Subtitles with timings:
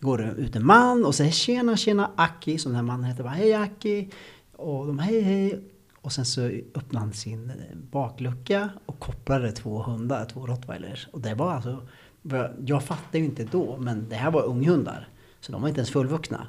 [0.00, 3.22] går det ut en man och säger tjena tjena Aki, som den här mannen heter.
[3.22, 4.10] Bara, hej Aki!
[4.52, 5.62] Och de hej hej!
[6.00, 6.40] Och sen så
[6.74, 7.52] öppnade han sin
[7.90, 11.08] baklucka och kopplade två hundar, två rottweilers.
[11.12, 11.82] Och det var alltså,
[12.66, 15.08] jag fattade ju inte då, men det här var unghundar.
[15.40, 16.48] Så de var inte ens fullvuxna.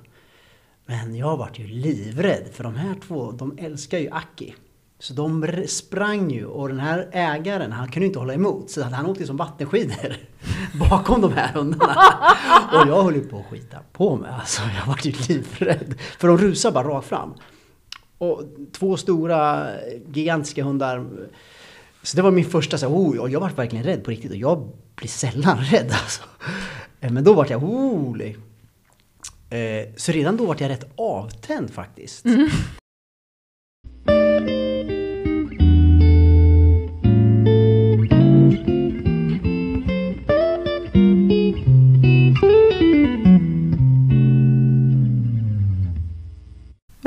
[0.85, 4.55] Men jag vart ju livrädd för de här två, de älskar ju Aki.
[4.99, 8.69] Så de sprang ju och den här ägaren, han kunde inte hålla emot.
[8.71, 10.15] Så han åkte som vattenskidor
[10.89, 11.93] bakom de här hundarna.
[12.73, 14.31] Och jag höll ju på att skita på mig.
[14.39, 15.95] Alltså, jag vart ju livrädd.
[16.19, 17.33] För de rusade bara rakt fram.
[18.17, 18.41] Och
[18.71, 19.67] två stora
[20.13, 21.05] gigantiska hundar.
[22.03, 24.31] Så det var min första så här, oh, jag var verkligen rädd på riktigt.
[24.31, 26.21] Och jag blir sällan rädd alltså.
[26.99, 28.37] Eh, Men då var jag orolig.
[29.49, 32.25] Eh, Så redan då var jag rätt avtänd faktiskt.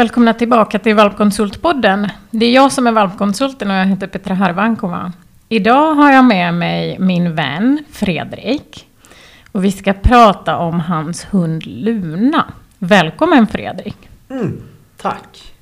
[0.00, 2.08] Välkomna tillbaka till Valpkonsultpodden.
[2.30, 5.12] Det är jag som är valpkonsulten och jag heter Petra Harvankova.
[5.48, 8.88] Idag har jag med mig min vän Fredrik.
[9.52, 12.44] Och vi ska prata om hans hund Luna.
[12.78, 13.96] Välkommen Fredrik!
[14.30, 14.62] Mm,
[14.96, 15.54] tack.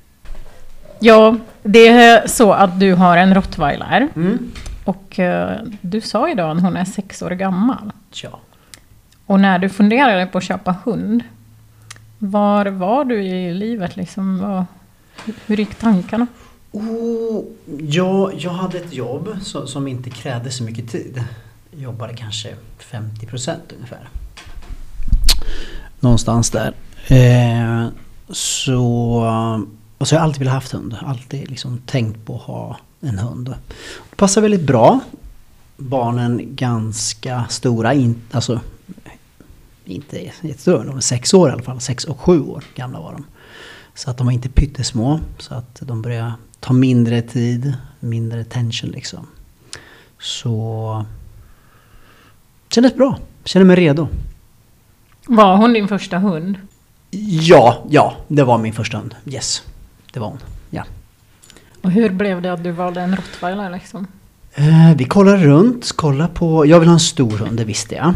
[0.99, 4.07] Ja, det är så att du har en rottweiler.
[4.15, 4.51] Mm.
[4.85, 7.91] Och eh, du sa idag att hon är sex år gammal.
[8.23, 8.39] Ja.
[9.25, 11.23] Och när du funderade på att köpa hund,
[12.19, 14.39] var var du i livet liksom?
[14.39, 14.65] Vad,
[15.45, 16.27] hur gick tankarna?
[16.71, 17.43] Oh,
[17.79, 21.23] jag, jag hade ett jobb som, som inte krävde så mycket tid.
[21.71, 24.09] Jag jobbade kanske 50 procent ungefär.
[25.99, 26.73] Någonstans där.
[27.07, 27.87] Eh,
[28.29, 28.85] så,
[29.97, 30.95] och så har jag alltid velat haft hund.
[31.01, 33.55] Alltid liksom tänkt på att ha en hund.
[34.09, 34.99] Det passar väldigt bra.
[35.77, 37.93] Barnen ganska stora.
[37.93, 38.59] In, alltså,
[39.89, 41.81] inte jättestora, de är sex år i alla fall.
[41.81, 43.25] Sex och sju år gamla var de.
[43.93, 45.19] Så att de var inte pyttesmå.
[45.37, 49.27] Så att de började ta mindre tid, mindre tension liksom.
[50.19, 51.05] Så...
[52.69, 53.17] Kändes bra.
[53.43, 54.07] Kände mig redo.
[55.27, 56.57] Var hon din första hund?
[57.11, 59.15] Ja, ja, det var min första hund.
[59.25, 59.63] Yes,
[60.13, 60.39] det var hon.
[60.69, 60.83] Ja.
[61.81, 64.07] Och hur blev det att du valde en rottweiler liksom?
[64.53, 66.65] Eh, vi kollade runt, kollade på...
[66.65, 68.13] Jag vill ha en stor hund, det visste jag.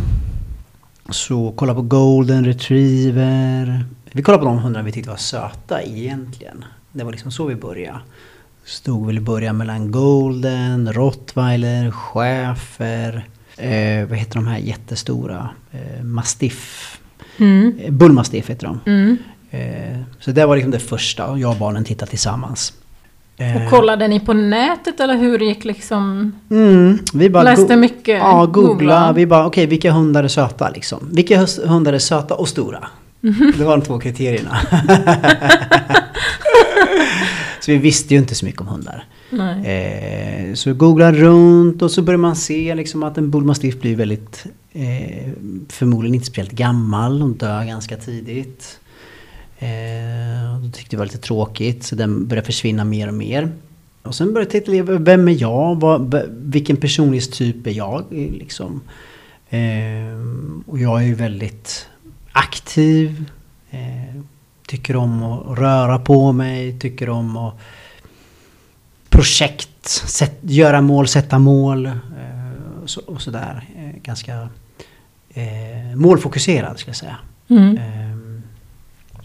[1.09, 3.85] Så kolla på golden retriever.
[4.11, 6.65] Vi kollade på de hundarna vi tyckte var söta egentligen.
[6.91, 7.99] Det var liksom så vi började.
[8.65, 13.27] Stod väl i början mellan golden, rottweiler, schäfer.
[13.57, 15.49] Eh, vad heter de här jättestora?
[15.71, 16.99] Eh, mastiff.
[17.37, 17.79] Mm.
[17.79, 18.79] Eh, bullmastiff heter de.
[18.85, 19.17] Mm.
[19.51, 22.73] Eh, så det var liksom det första och jag och barnen tittade tillsammans.
[23.37, 26.31] Eh, Och kollade ni på nätet eller hur gick liksom?
[26.51, 28.17] Mm, vi bara Läste mycket?
[28.17, 28.67] Ja, googla.
[28.73, 29.13] googla.
[29.13, 31.09] Vi bara, okej, vilka hundar är söta liksom?
[31.11, 32.87] Vilka hundar är söta och stora?
[33.21, 33.53] Mhm.
[33.57, 34.57] Det var de två kriterierna.
[37.59, 39.05] så vi visste ju inte så mycket om hundar.
[39.65, 44.45] Eh, så googlade runt och så började man se liksom att en bullmastiff blir väldigt,
[44.73, 45.29] eh,
[45.69, 47.21] förmodligen inte speciellt gammal.
[47.21, 48.79] Hon dör ganska tidigt.
[49.63, 53.51] Eh, då tyckte det var lite tråkigt så den började försvinna mer och mer.
[54.01, 55.79] Och sen började jag titta, vem är jag?
[55.79, 58.05] Vad, vilken personlighetstyp är jag?
[58.11, 58.81] Liksom.
[59.49, 59.59] Eh,
[60.65, 61.87] och jag är ju väldigt
[62.31, 63.25] aktiv.
[63.69, 64.21] Eh,
[64.67, 67.53] tycker om att röra på mig, tycker om att
[69.09, 71.93] projekt, sätt, göra mål, sätta mål eh,
[72.83, 73.69] och, så, och sådär.
[73.77, 74.49] Eh, ganska
[75.33, 77.17] eh, målfokuserad skulle jag säga.
[77.49, 77.77] Mm.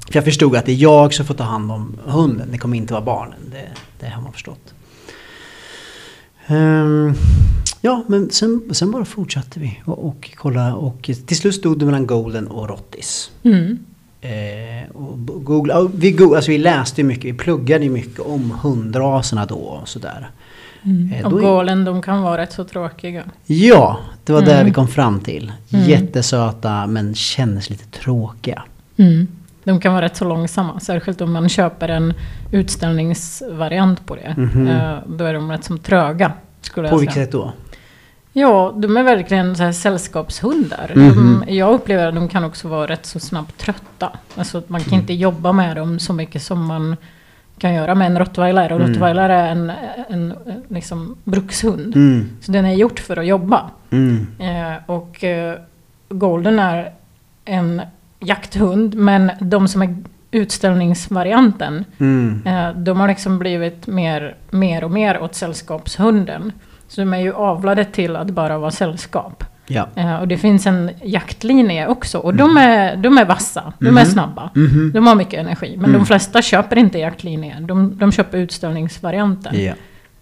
[0.09, 2.77] För jag förstod att det är jag som får ta hand om hunden, det kommer
[2.77, 3.39] inte vara barnen.
[3.51, 3.69] Det,
[4.01, 4.75] det har man förstått.
[6.47, 7.15] Ehm,
[7.81, 11.85] ja, men sen, sen bara fortsatte vi och, och kolla och till slut stod det
[11.85, 13.31] mellan Golden och Rottis.
[13.43, 13.79] Mm.
[14.21, 18.51] Eh, och googla, och vi, go, alltså vi läste mycket, vi pluggade ju mycket om
[18.63, 20.31] hundraserna då och sådär.
[20.83, 21.13] Mm.
[21.13, 23.25] Eh, Och galen, de kan vara rätt så tråkiga.
[23.47, 24.67] Ja, det var där Mm.
[24.67, 25.53] vi kom fram till.
[25.73, 25.89] Mm.
[25.89, 28.63] Jättesöta men kändes lite tråkiga.
[28.97, 29.27] Mm.
[29.69, 32.15] De kan vara rätt så långsamma, särskilt om man köper en
[32.51, 34.35] utställningsvariant på det.
[34.37, 34.69] Mhm.
[34.69, 36.33] Eh, Då är de rätt som tröga.
[36.61, 37.53] Skulle På vilket sätt då?
[38.33, 40.93] Ja, de är verkligen så här sällskapshundar.
[40.97, 41.41] Mhm.
[41.47, 44.11] De, jag upplever att de kan också vara rätt så snabbt trötta.
[44.37, 45.01] Alltså att man kan Mm.
[45.01, 46.97] inte jobba med dem så mycket som man
[47.59, 48.73] kan göra med en rottweiler.
[48.73, 48.89] Och Mm.
[48.91, 50.35] rottweiler är en, en, en
[50.69, 51.97] liksom brukshund.
[51.97, 53.71] Mm, Så den är gjort för att jobba.
[53.91, 55.55] mm, Eh, och eh,
[56.09, 56.93] golden är
[57.45, 57.83] en
[58.21, 58.95] jakthund.
[58.95, 59.97] Men de som är
[60.31, 61.85] utställningsvarianten.
[61.99, 62.43] mm.
[62.47, 66.53] Eh, de har liksom blivit mer, mer och mer åt sällskapshunden.
[66.89, 69.45] Så de är ju avlade till att bara vara sällskap.
[69.67, 69.89] Ja.
[69.95, 72.19] Eh, och det finns en jaktlinje också.
[72.19, 74.05] Och de, är, de är vassa, de är Mhm.
[74.05, 74.51] snabba.
[74.55, 74.91] Mhm.
[74.95, 75.71] De har mycket energi.
[75.77, 76.01] Men Mm.
[76.01, 77.57] de flesta köper inte jaktlinje.
[77.61, 79.63] De, de köper utställningsvarianten.
[79.63, 79.73] Ja.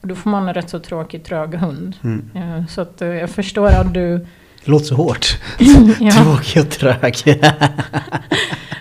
[0.00, 1.96] Och då får man en rätt så tråkig, trög hund.
[2.04, 2.30] Mm.
[2.34, 4.26] Eh, så att eh, jag förstår att du...
[4.66, 5.26] Det låter så hårt.
[6.00, 7.14] ja, Tråkig och trög.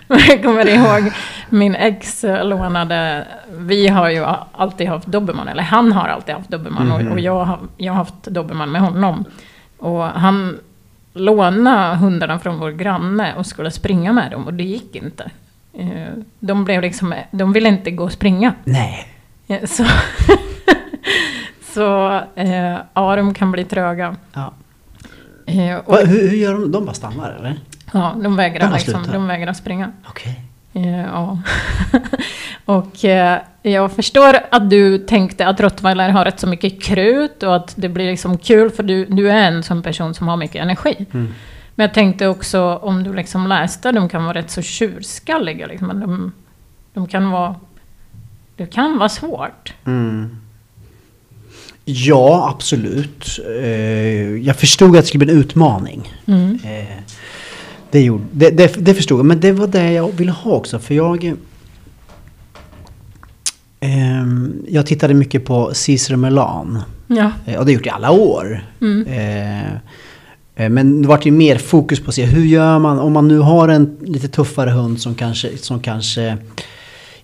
[0.08, 1.12] jag kommer ihåg
[1.50, 3.26] min ex lånade...
[3.58, 6.86] Vi har ju alltid haft dobermann, eller han har alltid haft dobermann.
[6.88, 7.06] Mhm.
[7.06, 9.24] Och, och jag, har, jag har haft dobermann med honom.
[9.78, 10.58] Och han
[11.14, 15.30] lånade hundarna från vår granne och skulle springa med dem och det gick inte.
[15.78, 18.54] Eh, De blev liksom, de ville inte gå och springa.
[18.64, 19.08] Nej.
[19.48, 19.84] Eh, Så,
[21.74, 24.16] så eh, ja, de kan bli tröga.
[24.32, 24.52] Ja.
[25.46, 26.72] Eh, Va, hur, hur gör de?
[26.72, 27.56] De bara stannar eller?
[27.92, 29.92] ja, de vägrar, De liksom, de vägrar springa.
[30.08, 30.40] Okej.
[30.72, 31.38] Eh, ja.
[32.64, 37.56] och eh, jag förstår att du tänkte att rottweiler har rätt så mycket krut och
[37.56, 40.62] att det blir liksom kul för du, du är en sån person som har mycket
[40.62, 41.06] energi.
[41.12, 41.32] Mm.
[41.74, 45.66] Men jag tänkte också om du liksom läste, de kan vara rätt så tjurskalliga.
[45.66, 46.32] Liksom, de,
[46.94, 47.54] de kan vara...
[48.56, 49.74] Det kan vara svårt.
[49.84, 50.36] Mm.
[51.88, 53.40] Ja, absolut.
[53.60, 56.12] Eh, jag förstod att det skulle bli en utmaning.
[56.26, 56.58] Mm.
[56.64, 57.02] Eh,
[57.90, 60.78] det, gjorde, det, det, det förstod jag, men det var det jag ville ha också.
[60.78, 61.34] För jag...
[63.80, 66.82] ehm, jag tittade mycket på Cesar Milan.
[67.06, 67.30] Ja.
[67.46, 68.64] Eh, och det har jag gjort i alla år.
[68.80, 69.04] Mm.
[70.72, 73.38] Men det vart ju mer fokus på att se hur gör man om man nu
[73.38, 76.36] har en lite tuffare hund som kanske, som kanske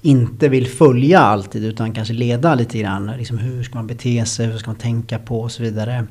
[0.03, 3.07] inte vill följa alltid utan kanske leda lite grann.
[3.19, 6.07] Liksom hur ska man bete sig, hur ska man tänka på och så vidare.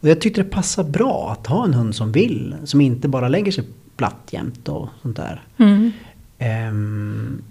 [0.00, 3.28] Och jag tyckte det passar bra att ha en hund som vill, som inte bara
[3.28, 3.64] lägger sig
[3.96, 5.42] platt jämt och sånt där.
[5.58, 5.92] Mm.
[6.38, 7.42] Ehm,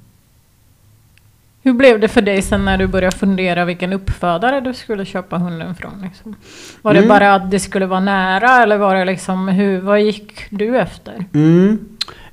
[1.63, 5.37] Hur blev det för dig sen när du började fundera vilken uppfödare du skulle köpa
[5.37, 6.01] hunden från?
[6.01, 6.35] Liksom?
[6.81, 7.09] Var det Mm.
[7.09, 11.25] bara att det skulle vara nära eller var det liksom, hur, vad gick du efter?
[11.33, 11.79] Mm.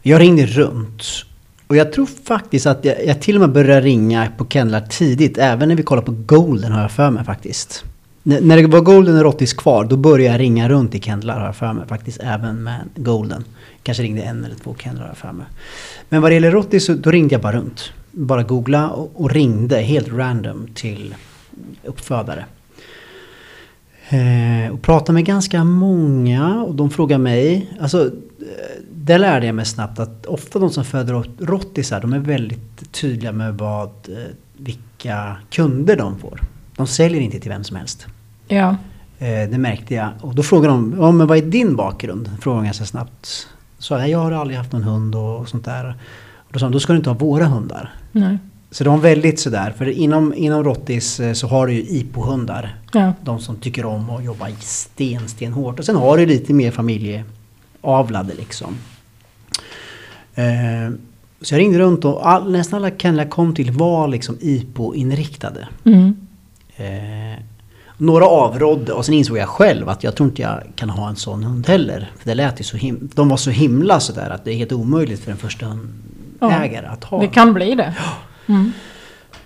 [0.02, 1.02] Jag ringde runt.
[1.72, 5.38] Och jag tror faktiskt att jag, jag till och med började ringa på kennlar tidigt.
[5.38, 7.84] Även när vi kollade på Golden har jag för mig faktiskt.
[8.24, 11.38] N- när det var Golden och Rottis kvar då började jag ringa runt i kennlar
[11.38, 12.20] har jag för mig faktiskt.
[12.22, 13.44] Även med Golden.
[13.82, 15.46] Kanske ringde en eller två kennlar har jag för mig.
[16.08, 17.92] Men vad det gäller Rottis så då ringde jag bara runt.
[18.10, 21.14] Bara googla och, och ringde helt random till
[21.84, 22.44] uppfödare.
[24.12, 27.70] Eh, och pratade med ganska många och de frågade mig.
[27.80, 32.18] Alltså, eh, det lärde jag mig snabbt att ofta de som föder rottisar de är
[32.18, 36.40] väldigt tydliga med vad, eh, vilka kunder de får.
[36.76, 38.06] De säljer inte till vem som helst.
[38.48, 38.76] Ja.
[39.18, 40.10] Eh, det märkte jag.
[40.20, 42.30] Och då frågade de, ja men vad är din bakgrund?
[42.40, 43.48] Frågade de ganska snabbt.
[43.78, 45.96] Så jag, jag har aldrig haft någon hund och, och sånt där.
[46.36, 47.94] Och då sa de, då ska du inte ha våra hundar.
[48.12, 48.38] Nej.
[48.72, 52.76] Så de var väldigt sådär, för inom, inom Rottis eh, så har du ju IPO-hundar.
[52.92, 53.12] Ja.
[53.22, 55.78] De som tycker om att jobba sten, sten hårt.
[55.78, 58.76] Och sen har du lite mer familjeavlade liksom.
[60.34, 60.44] Eh,
[61.40, 65.68] så jag ringde runt och all, nästan alla kennlar kom till var liksom IPO-inriktade.
[65.84, 66.16] Mm.
[66.76, 67.42] Eh,
[67.96, 71.16] några avrådde och sen insåg jag själv att jag tror inte jag kan ha en
[71.16, 72.10] sån hund heller.
[72.18, 74.72] För det lät ju så him- de var så himla sådär att det är helt
[74.72, 75.66] omöjligt för en första
[76.40, 77.20] hundägare att ha.
[77.20, 77.94] Det kan bli det.
[78.52, 78.72] Mm.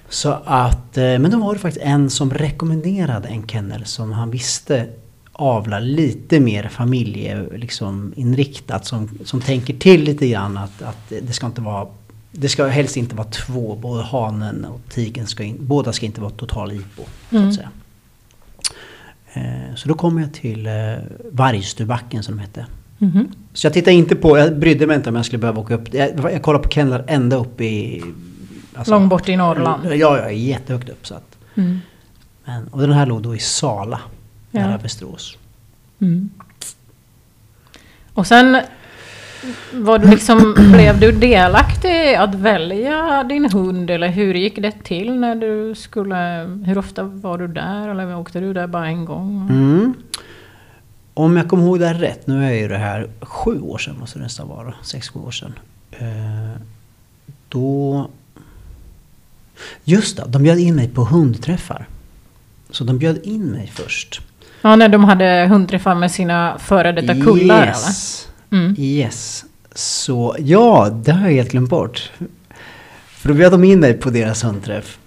[0.09, 4.31] Så att, eh, men då var det faktiskt en som rekommenderade en kennel som han
[4.31, 4.87] visste
[5.33, 8.87] avlar lite mer familje, liksom, inriktat.
[8.87, 11.87] Som, som tänker till lite grann att, att det ska inte vara
[12.39, 16.21] det ska helst inte vara två, både hanen och tigen ska in, båda ska inte
[16.21, 17.03] vara total IPO.
[17.31, 17.49] Så, Mm.
[17.49, 17.71] att säga.
[19.33, 20.73] Eh, så då kom jag till eh,
[21.33, 22.67] Vargstubacken som de hette.
[22.99, 23.29] Mhm.
[23.53, 25.95] Så jag tittade inte på, jag brydde mig inte om jag skulle behöva åka upp.
[25.95, 28.03] Jag, jag kollade på kennlar ända upp i...
[28.77, 29.85] alltså- Långt bort i Norrland.
[29.87, 31.07] Ja, ja, jättehögt upp.
[31.07, 31.81] Så att, Mm.
[32.45, 34.01] men, och den här låg då i Sala,
[34.51, 34.61] Ja.
[34.61, 35.37] nära Västerås.
[36.01, 36.31] Mm.
[38.13, 38.61] Och sen
[39.73, 45.19] var du liksom, blev du delaktig att välja din hund eller hur gick det till
[45.21, 46.17] när du skulle,
[46.65, 49.49] hur ofta var du där eller åkte du där bara en gång?
[49.51, 49.95] Mm.
[51.15, 53.97] Om jag kommer ihåg det här rätt, nu är ju det här sju år sedan
[54.01, 55.53] måste det nästan vara, sex, sju år sedan.
[55.91, 56.61] Eh,
[57.49, 58.09] då...
[59.85, 61.87] Just det, de bjöd in mig på hundträffar.
[62.71, 64.21] Så de bjöd in mig först.
[64.63, 68.29] Ja, när de hade hundträffar med sina före detta kullar yes.
[68.51, 68.75] Mm.
[68.79, 69.45] Yes.
[69.75, 72.11] Så ja, det har jag helt glömt bort.
[73.09, 74.99] För då bjöd de in mig på deras hundträff.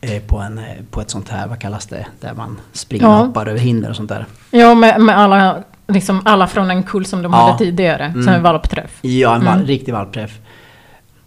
[0.00, 2.06] Eh, på, en, eh, på ett sånt här, vad kallas det?
[2.20, 3.20] Där man springer Ja.
[3.20, 4.26] och hoppar över hinder och sånt där.
[4.50, 7.38] Ja, med, med alla, liksom alla från en kull som de Ja.
[7.38, 8.22] hade tidigare, Mm.
[8.22, 8.98] som en valpträff.
[9.02, 9.66] Ja, en val, Mm.
[9.66, 10.38] riktig valpträff.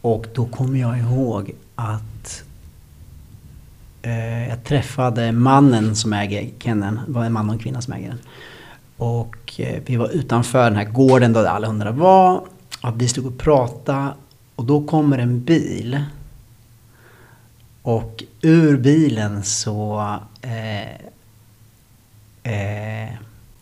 [0.02, 1.52] Och då kommer jag ihåg
[1.84, 2.44] att
[4.02, 7.00] eh, jag träffade mannen som äger kenneln.
[7.08, 8.20] Det var en man och en kvinna som äger den.
[8.98, 12.44] Och eh, vi var utanför den här gården där alla hundarna var.
[12.82, 14.14] Och vi stod och pratade.
[14.56, 16.04] Och då kommer en bil.
[17.82, 20.02] Och ur bilen så
[20.42, 20.92] eh,
[22.44, 23.14] eh,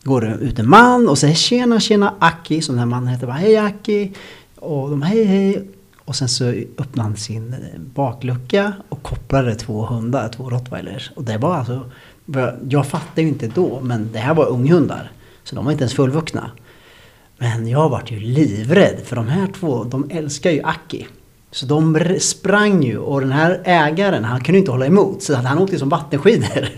[0.03, 3.27] går det ut en man och säger tjena tjena Aki som den här mannen heter.
[3.27, 4.13] Bara, hej Aki.
[4.55, 5.67] Och de hej hej.
[6.11, 6.45] Och sen så
[6.77, 11.11] öppnade han sin eh, baklucka och kopplade två hundar, två rottweilers.
[11.15, 11.91] Och det var alltså,
[12.69, 15.11] jag fattade ju inte då, men det här var unghundar.
[15.43, 16.51] Så de var inte ens fullvuxna.
[17.37, 21.07] Men jag vart ju livrädd för de här två, de älskar ju Aki.
[21.51, 25.57] Så de sprang ju och den här ägaren han kunde inte hålla emot så han
[25.57, 26.69] åkte som vattenskidor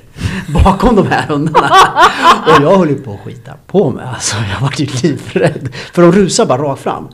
[0.64, 1.70] bakom de här hundarna.
[2.46, 4.36] Och jag höll ju på att skita på mig alltså.
[4.54, 5.70] Jag var ju livrädd.
[5.94, 7.08] För de rusade bara rakt fram.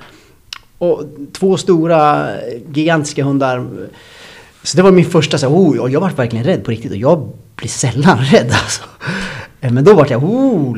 [0.79, 2.27] Och två stora
[2.74, 3.67] gigantiska hundar.
[4.63, 6.98] Så det var min första så oh, och jag var verkligen rädd på riktigt och
[6.98, 8.83] jag blir sällan rädd alltså.
[9.59, 10.77] Men då var jag oh,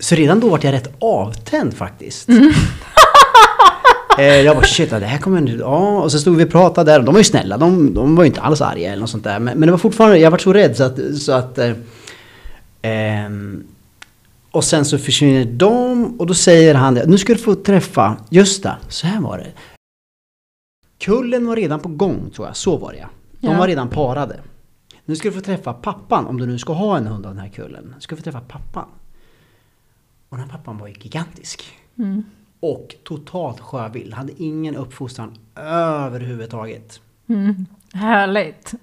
[0.00, 2.28] Så redan då var jag rätt avtänd faktiskt.
[2.28, 2.52] Mm.
[4.18, 5.52] Eh, jag bara shit, det här kommer inte...
[5.52, 7.00] Ja, och så stod vi och pratade där.
[7.00, 9.38] De var ju snälla, de, de var ju inte alls arga eller något sånt där.
[9.38, 10.98] Men, men det var fortfarande, jag var så rädd så att...
[11.20, 11.70] Så att eh,
[12.82, 13.30] eh,
[14.52, 18.62] och sen så försvinner de och då säger han nu ska du få träffa, just
[18.62, 19.52] det, så här var det.
[20.98, 23.08] Kullen var redan på gång tror jag, så var det ja.
[23.40, 24.40] De var redan parade.
[25.04, 27.42] Nu ska du få träffa pappan, om du nu ska ha en hund av den
[27.42, 27.92] här kullen.
[27.94, 28.88] Nu ska du få träffa pappan.
[30.28, 31.64] Och den här pappan var ju gigantisk.
[31.98, 32.24] Mm.
[32.60, 34.14] Och totalt sjövild.
[34.14, 37.00] Hade ingen uppfostran överhuvudtaget.
[37.26, 37.66] Mm.
[37.92, 38.74] Härligt!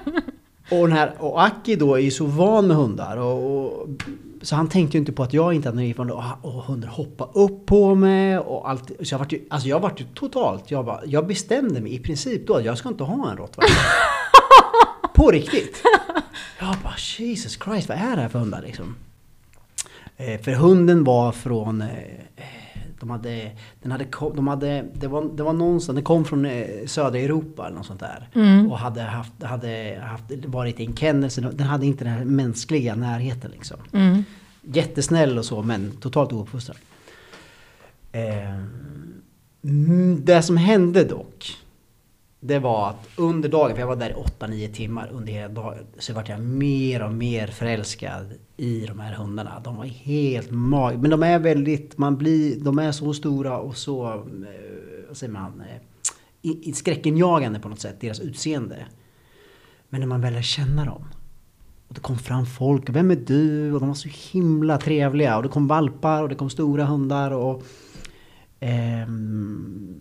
[0.70, 3.16] och, den här, och Aki då är ju så van med hundar.
[3.16, 3.88] Och, och
[4.42, 6.38] så han tänkte ju inte på att jag inte hade någon erfarenhet.
[6.42, 8.90] Och, hundar hoppade upp på mig och allt.
[9.02, 11.98] Så jag vart ju, alltså jag vart ju totalt, jag, bara, jag bestämde mig i
[11.98, 13.76] princip då att jag ska inte ha en rottweiler.
[15.14, 15.82] på riktigt!
[16.60, 18.96] Jag bara Jesus Christ, vad är det här för hundar liksom?
[20.16, 21.88] Eh, för hunden var från eh,
[23.00, 23.50] de hade,
[23.82, 27.66] den hade, de hade, det, var, det var någonstans, den kom från eh, södra Europa
[27.66, 28.28] eller något sånt där.
[28.34, 28.70] Mm.
[28.70, 32.94] Och hade, haft, hade haft, varit i en kennel, den hade inte den här mänskliga
[32.94, 33.76] närheten liksom.
[33.92, 34.24] Mm.
[34.62, 36.76] Jättesnäll och så men totalt ouppfostrad.
[38.12, 38.62] Eh,
[40.18, 41.27] det som hände dock
[42.40, 45.86] det var att under dagen, för jag var där i 8-9 timmar under hela dagen,
[45.98, 49.60] så vart jag mer och mer förälskad i de här hundarna.
[49.64, 51.00] De var helt magiska.
[51.00, 54.18] Men de är väldigt, man blir, de är så stora och så, eh,
[55.08, 55.62] vad säger man,
[56.42, 58.86] eh, skräckenjagande på något sätt, deras utseende.
[59.88, 61.04] Men när man väl lär känna dem.
[61.88, 63.72] Och det kom fram folk, vem är du?
[63.72, 65.36] Och de var så himla trevliga.
[65.36, 67.62] Och det kom valpar och det kom stora hundar och...
[68.60, 70.00] Ehm,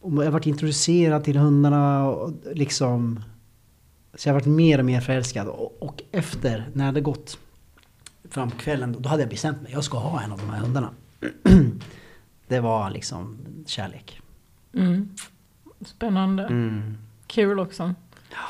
[0.00, 3.24] och jag varit introducerad till hundarna och liksom...
[4.14, 5.48] Så jag varit mer och mer förälskad.
[5.48, 7.38] Och, och efter, när det hade gått
[8.30, 9.72] fram på kvällen, då hade jag bestämt mig.
[9.72, 10.90] Jag ska ha en av de här hundarna.
[12.48, 14.20] det var liksom kärlek.
[14.74, 15.08] Mm.
[15.80, 16.42] Spännande.
[16.42, 16.98] Mm.
[17.26, 17.94] Kul också.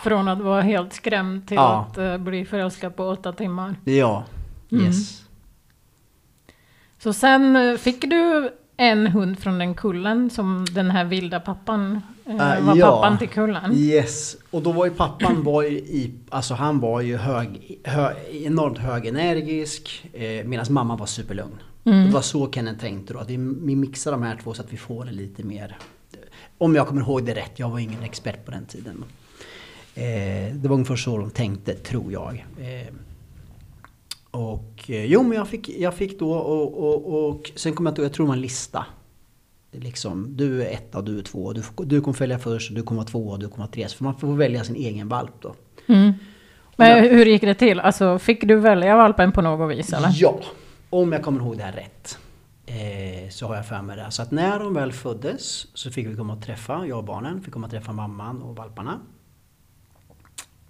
[0.02, 1.88] Från att vara helt skrämd till ja.
[1.90, 3.75] att uh, bli förälskad på åtta timmar.
[3.85, 4.25] Ja,
[4.71, 4.85] mm.
[4.85, 5.28] yes.
[6.99, 12.03] Så sen eh, fick du en hund från den kullen som den här vilda pappan
[12.27, 13.75] uh, var ja, pappan till kullen.
[13.75, 18.17] Yes, och då var ju pappan var ju i, alltså han var ju hög, hög
[18.33, 21.59] enormt högenergisk eh, medan mamman var superlugn.
[21.85, 22.07] Mm.
[22.07, 24.73] Det var så Kenneth tänkte då, att vi, vi mixar de här två så att
[24.73, 25.77] vi får det lite mer
[26.59, 29.05] om jag kommer ihåg det rätt, jag var ingen expert på den tiden.
[29.95, 32.45] Eh, det var ungefär så de tänkte, tror jag.
[32.59, 32.95] Eh,
[34.31, 37.93] och eh, jo, men jag fick, jag fick då och, och, och sen kom jag
[37.93, 38.87] att jag tror det var en lista.
[39.71, 41.53] Liksom, du är etta och du är två.
[41.53, 43.89] Du, du kommer följa först, du kommer vara två och du kommer vara tre.
[43.89, 45.55] För man får välja sin egen valp då.
[45.87, 46.13] Mm.
[46.77, 47.81] Men jag, hur gick det till?
[47.81, 50.11] Alltså, fick du välja valpen på något vis eller?
[50.15, 50.41] Ja,
[50.91, 52.19] om jag kommer ihåg det här rätt.
[52.67, 54.11] Eh, så har jag för mig det.
[54.11, 57.43] Så att när de väl föddes så fick vi komma och träffa, jag och barnen,
[57.43, 59.01] fick komma och träffa mamman och valparna.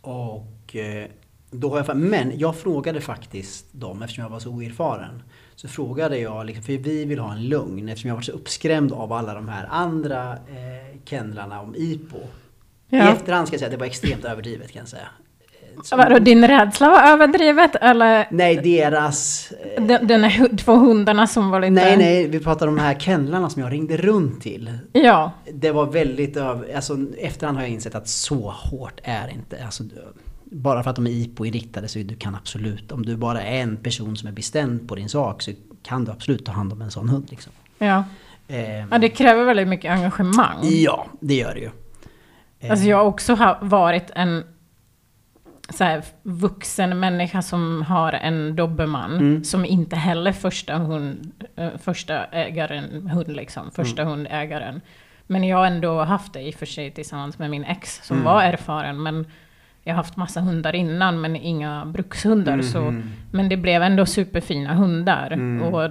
[0.00, 1.09] Och eh,
[1.50, 5.23] då har jag, men jag frågade faktiskt dem, eftersom jag var så oerfaren.
[5.57, 8.93] Så frågade jag, liksom, för vi vill ha en lugn eftersom jag var så uppskrämd
[8.93, 12.19] av alla de här andra eh, kennlarna om IPO.
[12.88, 13.09] Ja.
[13.09, 15.09] I efterhand ska jag säga att det var extremt överdrivet kan jag säga.
[15.90, 18.28] Vadå, din rädsla var överdrivet eller?
[18.31, 19.52] Nej, deras...
[19.52, 21.71] Eh, den, den är två hundarna som var lite...
[21.71, 24.78] Nej, nej, vi pratar om de här kennlarna som jag ringde runt till.
[24.93, 25.33] Ja.
[25.52, 26.75] Det var väldigt över...
[26.75, 29.64] Alltså efterhand har jag insett att så hårt är inte.
[29.64, 29.85] Alltså,
[30.50, 33.76] bara för att de är IPO-inriktade så du kan absolut, om du bara är en
[33.76, 35.50] person som är bestämd på din sak så
[35.83, 37.26] kan du absolut ta hand om en sån hund.
[37.31, 37.52] Liksom.
[37.78, 38.05] Ja.
[38.49, 40.59] Eh, ja, det kräver väldigt mycket engagemang.
[40.62, 41.71] Ja, det gör det ju.
[42.71, 44.45] Alltså jag har också varit en
[45.75, 49.45] så här, vuxen människa som har en dobermann Mm.
[49.45, 54.12] som inte heller första, hund, eh, första ägaren, hund liksom, första Mm.
[54.14, 54.81] hundägaren.
[55.26, 58.17] Men jag har ändå haft det i och för sig tillsammans med min ex som
[58.17, 58.25] Mm.
[58.25, 59.02] var erfaren.
[59.02, 59.26] Men
[59.88, 62.62] jag har haft massa hundar innan men inga brukshundar.
[62.62, 63.02] Så, Mhm.
[63.33, 65.30] men det blev ändå superfina hundar.
[65.33, 65.62] Mm.
[65.75, 65.90] Och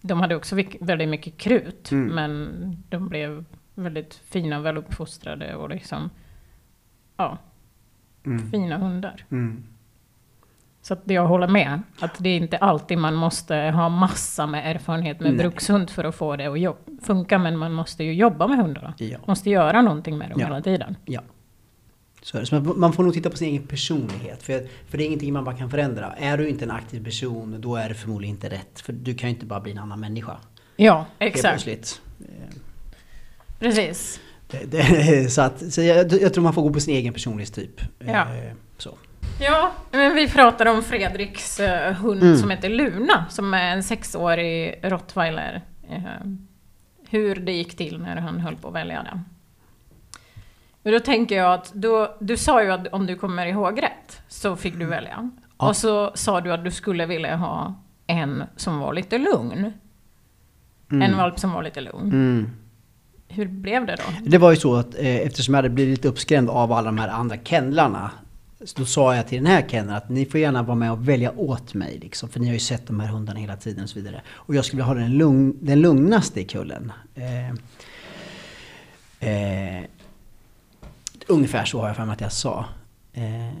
[0.00, 1.90] de hade också väldigt mycket krut.
[1.92, 2.14] Mm.
[2.14, 2.48] Men
[2.88, 3.44] de blev
[3.74, 6.10] väldigt fina, väluppfostrade och liksom,
[7.16, 7.38] ja,
[8.26, 8.50] Mm.
[8.50, 9.24] fina hundar.
[9.30, 9.62] Mm.
[10.82, 11.82] Så att jag håller med.
[12.00, 15.38] Att det är inte alltid man måste ha massa med erfarenhet med Nej.
[15.38, 17.38] brukshund för att få det att funka.
[17.38, 18.94] Men man måste ju jobba med hundarna.
[18.98, 19.18] Ja.
[19.26, 20.46] Måste göra någonting med dem Ja.
[20.46, 20.96] hela tiden.
[21.04, 21.20] Ja.
[22.26, 22.46] Så.
[22.46, 24.42] Så man- får nog titta på sin egen personlighet.
[24.42, 26.12] För, för det är ingenting man bara kan förändra.
[26.12, 28.80] Är du inte en aktiv person, då är det förmodligen inte rätt.
[28.80, 30.36] För du kan ju inte bara bli en annan människa.
[30.76, 31.68] Ja, exakt.
[33.58, 34.20] Precis.
[34.50, 37.80] Det, det, så att, så jag, jag tror man får gå på sin egen personlighetstyp.
[37.98, 38.12] Ja.
[38.34, 38.94] Eh, Så.
[39.40, 42.36] Ja, men vi pratar om Fredriks eh, hund Mm.
[42.36, 43.26] som heter Luna.
[43.30, 45.62] Som är en sexårig rottweiler.
[45.90, 46.02] Eh,
[47.10, 49.24] hur det gick till när han höll på att välja den.
[50.86, 54.20] Men då tänker jag att då, du sa ju att om du kommer ihåg rätt
[54.28, 55.30] så fick du välja.
[55.58, 55.68] Ja.
[55.68, 57.74] Och så sa du att du skulle vilja ha
[58.06, 59.72] en som var lite lugn.
[60.90, 61.02] Mm.
[61.02, 62.12] En valp som var lite lugn.
[62.12, 62.50] Mm.
[63.28, 64.30] Hur blev det då?
[64.30, 66.98] Det var ju så att eh, eftersom jag hade blivit lite uppskrämd av alla de
[66.98, 68.10] här andra kennlarna.
[68.64, 71.08] Så då sa jag till den här kenneln att ni får gärna vara med och
[71.08, 71.98] välja åt mig.
[71.98, 74.22] Liksom, för ni har ju sett de här hundarna hela tiden och så vidare.
[74.28, 76.92] Och jag skulle vilja ha den, lugn, den lugnaste i kullen.
[77.14, 77.50] Eh,
[79.20, 79.84] eh,
[81.26, 82.64] ungefär så har jag för mig att jag sa.
[83.12, 83.56] Eh,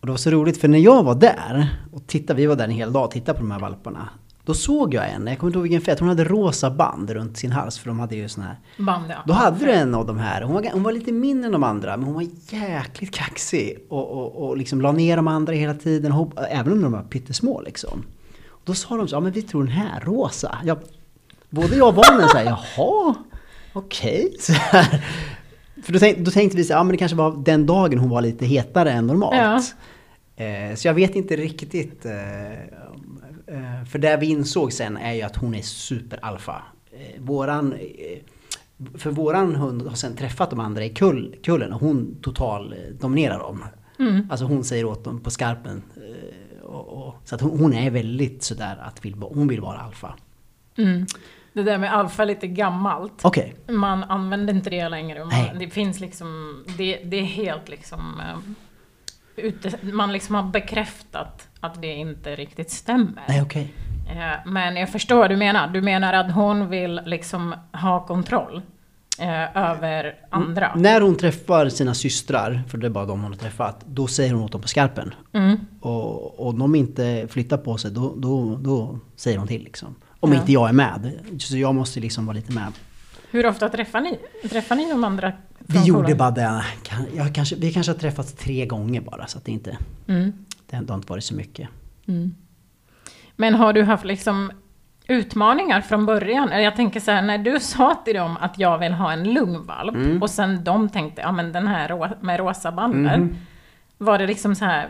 [0.00, 2.64] och det var så roligt för när jag var där och tittade, vi var där
[2.64, 4.08] en hel dag och tittade på de här valparna.
[4.44, 7.36] Då såg jag en, jag kommer inte ihåg vilken fett, hon hade rosa band runt
[7.36, 9.16] sin hals för de hade ju sån här Band, ja.
[9.26, 11.62] då hade du en av de här, hon var, hon var lite mindre än de
[11.62, 13.78] andra, men hon var jäkligt kaxig.
[13.88, 17.02] Och, och, och liksom la ner de andra hela tiden, hopp, även om de var
[17.02, 18.04] pyttesmå liksom.
[18.48, 20.58] Och då sa de så, ja men vi tror den här rosa.
[20.64, 20.78] Jag,
[21.50, 23.14] både jag och barnen säger jaha,
[23.72, 24.36] okej.
[24.40, 25.04] så här.
[25.86, 28.10] För då, tänk, då tänkte vi så ja men det kanske var den dagen hon
[28.10, 29.74] var lite hetare än normalt.
[30.36, 32.06] Eh, så jag vet inte riktigt.
[32.06, 32.52] Eh,
[33.46, 36.62] eh, för det vi insåg sen är ju att hon är superalfa.
[36.92, 38.18] Eh, våran, eh,
[38.98, 42.78] för våran hund har sen träffat de andra i kull, kullen och hon total eh,
[43.00, 43.64] dominerar dem.
[43.98, 44.28] Mm.
[44.30, 45.82] Alltså hon säger åt dem på skarpen.
[46.62, 50.14] Och, och, så att hon, hon är väldigt sådär att vill, hon vill vara alfa.
[50.76, 51.06] Mm.
[51.56, 53.20] Det där med alfa är lite gammalt.
[53.22, 53.56] Okej.
[53.68, 55.24] Man använder inte det längre.
[55.24, 55.48] Nej.
[55.48, 61.48] Man, det finns liksom, det, det är helt liksom, eh, ute, man liksom har bekräftat
[61.60, 63.22] att det inte riktigt stämmer.
[63.28, 63.74] Nej okej.
[64.10, 65.68] Eh, Men jag förstår vad du menar.
[65.68, 68.62] Du menar att hon vill liksom ha kontroll
[69.18, 70.72] eh, över andra.
[70.74, 74.32] När hon träffar sina systrar, för det är bara de hon har träffat, då säger
[74.34, 75.14] hon åt dem på skarpen.
[75.32, 75.56] Mm.
[75.80, 79.94] Och och om de inte flyttar på sig, då, då, då säger hon till liksom.
[80.26, 80.40] Om Ja.
[80.40, 81.12] inte jag är med.
[81.38, 82.72] Så jag måste liksom vara lite med.
[83.30, 84.18] Hur ofta träffar ni?
[84.48, 85.32] Träffar ni de andra?
[85.58, 86.18] Vi gjorde skolan?
[86.18, 86.64] bara det.
[87.16, 89.76] Jag kanske, vi kanske har träffats tre gånger bara, så att det inte...
[90.08, 90.32] Mm.
[90.66, 91.68] Det har inte varit så mycket.
[92.08, 92.34] Mm.
[93.36, 94.52] Men har du haft liksom
[95.08, 96.62] utmaningar från början?
[96.62, 99.66] Jag tänker så här, när du sa till dem att jag vill ha en lugn
[99.66, 100.22] valp Mm.
[100.22, 103.20] och sen de tänkte, ja men den här med rosa banden.
[103.22, 103.36] Mhm.
[103.98, 104.88] Var det liksom så här,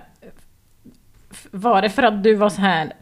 [1.50, 2.92] var det för att du var så här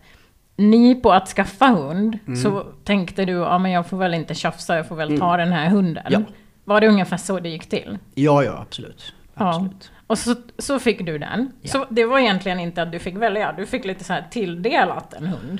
[0.56, 2.36] ny på att skaffa hund, Mm.
[2.36, 5.52] så tänkte du, ja men jag får väl inte tjafsa, jag får väl ta den
[5.52, 6.04] här hunden.
[6.10, 6.20] Ja.
[6.64, 7.98] Var det ungefär så det gick till?
[8.14, 9.12] Ja, ja, absolut.
[9.34, 9.48] Ja.
[9.48, 9.90] absolut.
[10.06, 11.50] Och så, så fick du den.
[11.62, 11.68] Ja.
[11.70, 15.14] Så det var egentligen inte att du fick välja, du fick lite så här tilldelat
[15.14, 15.58] en hund.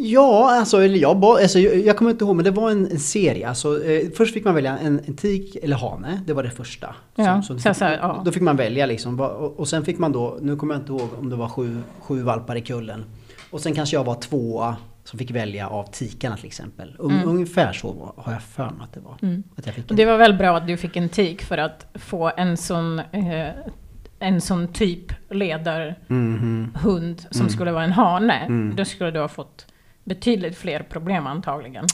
[0.00, 3.48] Ja, alltså, eller jag, alltså, jag, kommer inte ihåg, men det var en, en serie.
[3.48, 6.94] Alltså, eh, först fick man välja en, en tik eller hane, det var det första.
[7.14, 8.22] Ja, så, så- så här, ja.
[8.24, 9.20] Då fick man välja liksom.
[9.20, 11.76] Och, och sen fick man då, nu kommer jag inte ihåg om det var sju,
[12.00, 13.04] sju valpar i kullen.
[13.50, 16.96] Och sen kanske jag var tvåa som fick välja av tikarna till exempel.
[16.98, 17.28] Un, Mm.
[17.28, 19.12] Ungefär så var- har jag för mig att det var.
[19.56, 21.86] Att jag fick en, det var väl bra att du fick en tik för att
[21.94, 23.48] få en sån, eh,
[24.18, 27.16] en sån typ ledarhund Mhm.
[27.30, 27.50] som Mm.
[27.50, 28.34] skulle vara en hane.
[28.34, 28.76] Mm.
[28.76, 29.66] Då skulle du ha fått
[30.04, 31.84] betydligt fler problem antagligen.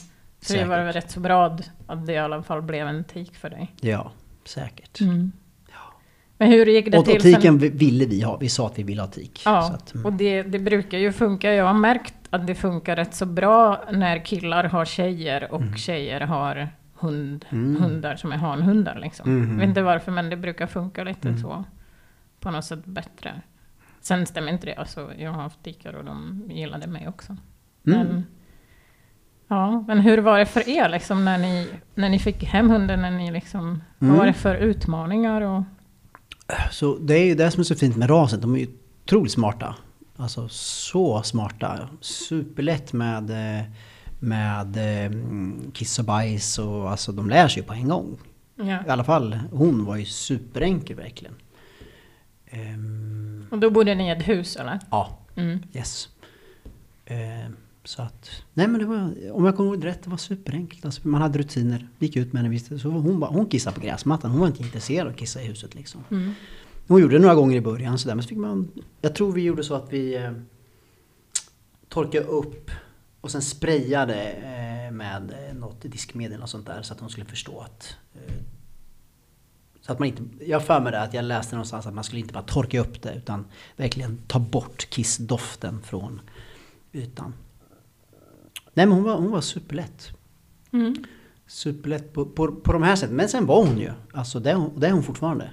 [0.41, 1.05] Så det var väl Säkert.
[1.05, 3.75] rätt så bra att- att det i alla fall blev en tik för dig.
[3.81, 4.13] Ja,
[4.45, 4.99] säkert.
[6.45, 6.51] Mm.
[6.51, 7.35] Men hur gick det Och, till och sen?
[7.35, 8.37] tiken vi- ville vi ha.
[8.37, 9.43] Vi sa att vi ville ha tik.
[9.45, 10.07] Ja, att, mm.
[10.07, 11.55] och det, det brukar ju funka.
[11.55, 16.21] Jag har märkt att det funkar rätt så bra när killar har tjejer och tjejer
[16.21, 17.83] har hund, Mm.
[17.83, 18.99] hundar som är hanhundar.
[18.99, 19.35] Liksom.
[19.39, 19.51] Mhm.
[19.51, 21.41] Jag vet inte varför, men det brukar funka lite Mm.
[21.41, 21.65] så.
[22.41, 23.41] På något sätt bättre.
[24.01, 24.75] Sen stämmer inte det.
[24.75, 27.37] Alltså, jag har haft tikar och de gillade mig också.
[27.87, 27.99] Mm.
[28.07, 28.25] Men,
[29.49, 33.03] ja, men hur var det för er liksom, när, ni, när ni fick hem hunden?
[33.03, 34.19] När ni liksom, Vad Mm.
[34.19, 35.41] var det för utmaningar?
[35.41, 35.63] Och,
[36.71, 38.41] Så det är ju det som är så fint med rasen.
[38.41, 38.67] De är ju
[39.05, 39.75] otroligt smarta.
[40.17, 41.89] Alltså så smarta.
[42.01, 43.65] Superlätt med, eh,
[44.19, 48.17] med mm, kiss och bajs och alltså de lär sig ju på en gång.
[48.57, 48.85] Ja.
[48.87, 51.35] I alla fall hon var ju superenkel verkligen.
[52.47, 54.79] Ehm, Och då bodde ni i ett hus eller?
[54.91, 55.59] ja, Mm.
[55.73, 56.09] yes.
[57.07, 60.85] Ehm, så att, nej men det var, om jag kommer ihåg rätt, det var superenkelt.
[60.85, 63.81] Alltså, man hade rutiner, gick ut med henne, visste, så hon, bara- hon kissade på
[63.87, 64.31] gräsmattan.
[64.31, 66.05] Hon var inte intresserad av att kissa i huset liksom.
[66.11, 66.33] Mm.
[66.89, 68.71] Hon gjorde det några gånger i början sådär, men så fick man...
[69.01, 70.33] Jag tror vi gjorde så att vi eh,
[71.89, 72.71] torkade upp
[73.21, 77.27] och sen sprayade eh, med eh, något diskmedel och sånt där så att hon skulle
[77.27, 77.97] förstå att...
[78.15, 78.35] Eh,
[79.81, 80.23] så att man inte...
[80.47, 83.03] Jag för mig det att jag läste någonstans att man skulle inte bara torka upp
[83.03, 83.45] det utan
[83.77, 86.21] verkligen ta bort kissdoften från
[86.93, 87.35] ytan.
[88.75, 90.11] Nej men hon var, hon var superlätt.
[90.73, 90.95] Mm.
[91.47, 93.17] Superlätt på, på, på de här sätten.
[93.17, 95.51] Men sen var hon ju, alltså det är hon, det är hon fortfarande.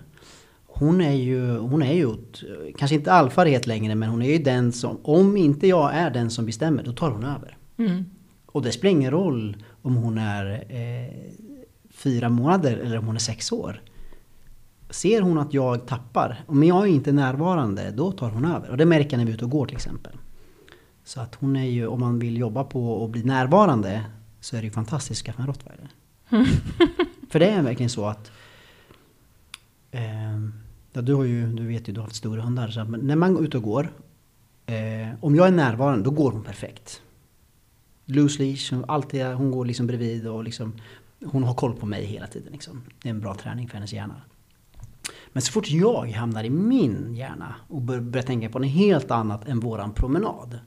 [0.65, 2.15] Hon är ju, hon är ju,
[2.77, 6.29] kanske inte alfaret längre, men hon är ju den som, om inte jag är den
[6.29, 7.57] som bestämmer, då tar hon över.
[7.77, 8.05] Mm.
[8.45, 11.31] Och det spelar ingen roll om hon är eh,
[11.91, 13.81] fyra månader eller om hon är sex år.
[14.89, 18.69] Ser hon att jag tappar, om jag inte är närvarande, då tar hon över.
[18.69, 20.13] Och det märker jag när vi är ute och går till exempel.
[21.03, 24.05] Så att hon är ju, om man vill jobba på att bli närvarande,
[24.39, 25.89] så är det ju fantastiskt att skaffa en rottweiler.
[27.29, 28.31] För det är verkligen så att
[29.91, 30.53] ehm,
[30.93, 32.67] Ja, du, har ju, du vet ju, du har haft stora hundar.
[32.67, 33.93] Så när man går ut och går,
[34.65, 37.01] eh, om jag är närvarande, då går hon perfekt.
[38.05, 40.73] Loose leash, hon, alltid, hon går liksom bredvid och liksom,
[41.25, 42.51] hon har koll på mig hela tiden.
[42.53, 42.81] Liksom.
[43.01, 44.21] Det är en bra träning för hennes hjärna.
[45.33, 49.11] Men så fort jag hamnar i min hjärna och bör- börjar tänka på något helt
[49.11, 50.59] annat än våran promenad.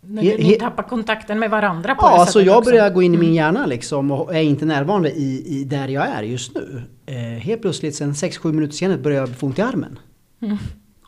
[0.00, 2.70] När ni he- tappar kontakten med varandra på det Ja, sättet så jag också.
[2.70, 6.06] börjar gå in i min hjärna liksom och är inte närvarande i, i där jag
[6.08, 6.82] är just nu.
[7.06, 9.98] Eh, helt plötsligt sen 6-7 minuter senare börjar jag få ont i armen.
[10.42, 10.56] Mm.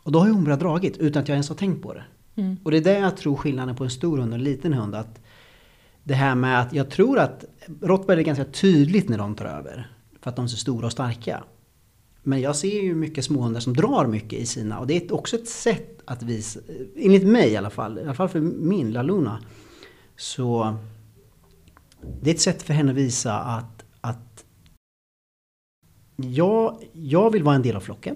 [0.03, 2.03] Och då har ju hon börjat dragit utan att jag ens har tänkt på det.
[2.35, 2.57] Mm.
[2.63, 4.95] Och det är det jag tror skillnaden på en stor hund och en liten hund.
[4.95, 5.19] Att
[6.03, 7.45] det här med att jag tror att
[7.81, 9.87] rottweiler är ganska tydligt när de tar över.
[10.21, 11.43] För att de är så stora och starka.
[12.23, 15.35] Men jag ser ju mycket småhundar som drar mycket i sina och det är också
[15.35, 16.59] ett sätt att visa,
[16.95, 19.39] enligt mig i alla fall, i alla fall för min Laluna.
[20.15, 20.75] Så
[22.21, 24.45] det är ett sätt för henne att visa att, att
[26.15, 28.15] jag, jag vill vara en del av flocken.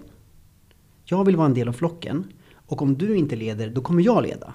[1.06, 2.24] Jag vill vara en del av flocken.
[2.54, 4.54] Och om du inte leder, då kommer jag leda.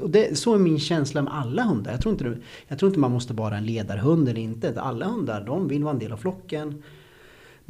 [0.00, 1.92] Och det, så är min känsla med alla hundar.
[1.92, 4.80] Jag tror, inte, jag tror inte man måste vara en ledarhund eller inte.
[4.80, 6.82] Alla hundar, de vill vara en del av flocken.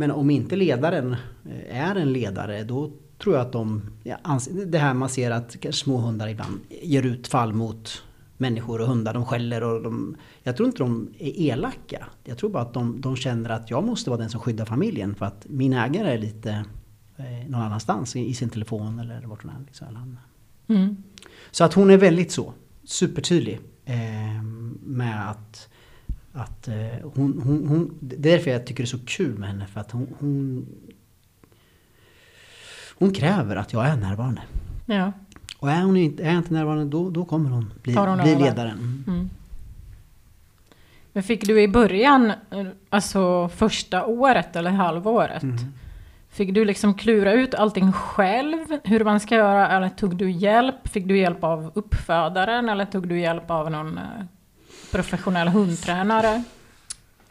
[0.01, 1.17] Men om inte ledaren
[1.51, 3.83] eh, är en ledare, då tror jag att de...
[4.03, 8.03] Ja, det här man ser att små hundar ibland ger utfall mot
[8.37, 9.15] människor och hundar.
[9.15, 10.17] De skäller och de...
[10.43, 12.07] Jag tror inte de är elaka.
[12.25, 15.15] Jag tror bara att de, de känner att jag måste vara den som skyddar familjen
[15.15, 16.65] för att min ägare är lite
[17.17, 19.65] eh, någon annanstans i, i sin telefon eller vart hon är.
[19.67, 20.19] Liksom,
[20.69, 20.97] Mm.
[21.51, 22.53] så att hon är väldigt så,
[22.85, 24.43] supertydlig eh,
[24.83, 25.69] med att,
[26.33, 26.75] att eh,
[27.15, 29.81] hon, hon, hon, det är därför jag tycker det är så kul med henne för
[29.81, 30.67] att hon, hon,
[32.99, 34.43] hon kräver att jag är närvarande.
[34.87, 35.13] Ja.
[35.59, 38.35] Och är hon inte, är jag inte närvarande då, då kommer hon bli, hon bli
[38.35, 38.79] ledaren.
[38.79, 39.05] Mm.
[39.07, 39.31] Mm.
[41.13, 45.57] Men fick du i början, eh, alltså första året eller halvåret, Mm.
[46.31, 50.89] fick du liksom klura ut allting själv, hur man ska göra, eller tog du hjälp?
[50.89, 54.05] Fick du hjälp av uppfödaren eller tog du hjälp av någon eh,
[54.91, 56.43] professionell hundtränare?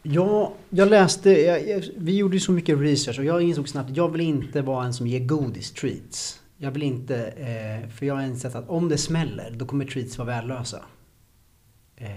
[0.02, 3.90] Ja, jag läste, jag, jag, vi gjorde ju så mycket research och jag insåg snabbt
[3.90, 6.40] att jag vill inte vara en som ger godis, treats.
[6.56, 10.18] Jag vill inte, eh, för jag har insett att om det smäller, då kommer treats
[10.18, 10.82] vara värdelösa.
[11.96, 12.08] Eh,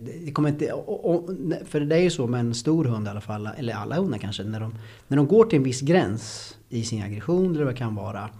[0.00, 1.30] det, kommer inte, och, och,
[1.66, 4.18] för det är ju så med en stor hund i alla fall, eller alla hundar
[4.18, 4.74] kanske, när de,
[5.08, 8.30] när de går till en viss gräns i sin aggression eller vad det kan vara,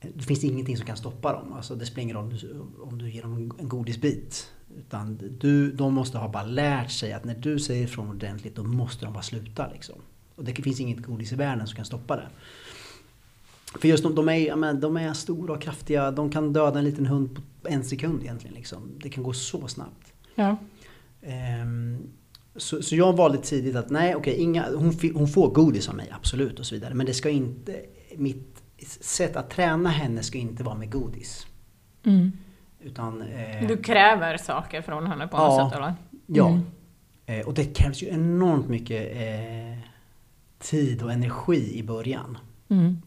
[0.00, 1.52] eh, det finns ingenting som kan stoppa dem.
[1.52, 4.50] Alltså det spelar ingen roll om du, om du ger dem en godisbit.
[4.78, 8.62] Utan du, de måste ha bara lärt sig att när du säger ifrån ordentligt, då
[8.62, 9.68] måste de bara sluta.
[9.72, 9.96] Liksom.
[10.36, 12.28] Och det finns inget godis i världen som kan stoppa det.
[13.80, 17.06] För just de, de, är, de är stora och kraftiga, de kan döda en liten
[17.06, 18.54] hund på en sekund egentligen.
[18.54, 18.92] Liksom.
[18.98, 20.12] Det kan gå så snabbt.
[20.34, 20.56] Ja.
[21.22, 21.98] Ehm,
[22.56, 26.08] så, så jag valde tidigt att nej, okej, inga, hon, hon får godis av mig,
[26.10, 26.94] absolut och så vidare.
[26.94, 27.80] Men det ska inte,
[28.16, 28.62] mitt
[29.00, 31.46] sätt att träna henne ska inte vara med godis.
[32.04, 32.32] Mm.
[32.84, 35.70] Utan, eh, Du kräver saker från henne på något Ja.
[35.70, 35.94] sätt eller?
[36.26, 36.48] Ja.
[36.48, 36.62] Mm.
[37.26, 39.78] Eh, och det krävs ju enormt mycket eh,
[40.58, 42.38] tid och energi i början.
[42.68, 43.02] Mm.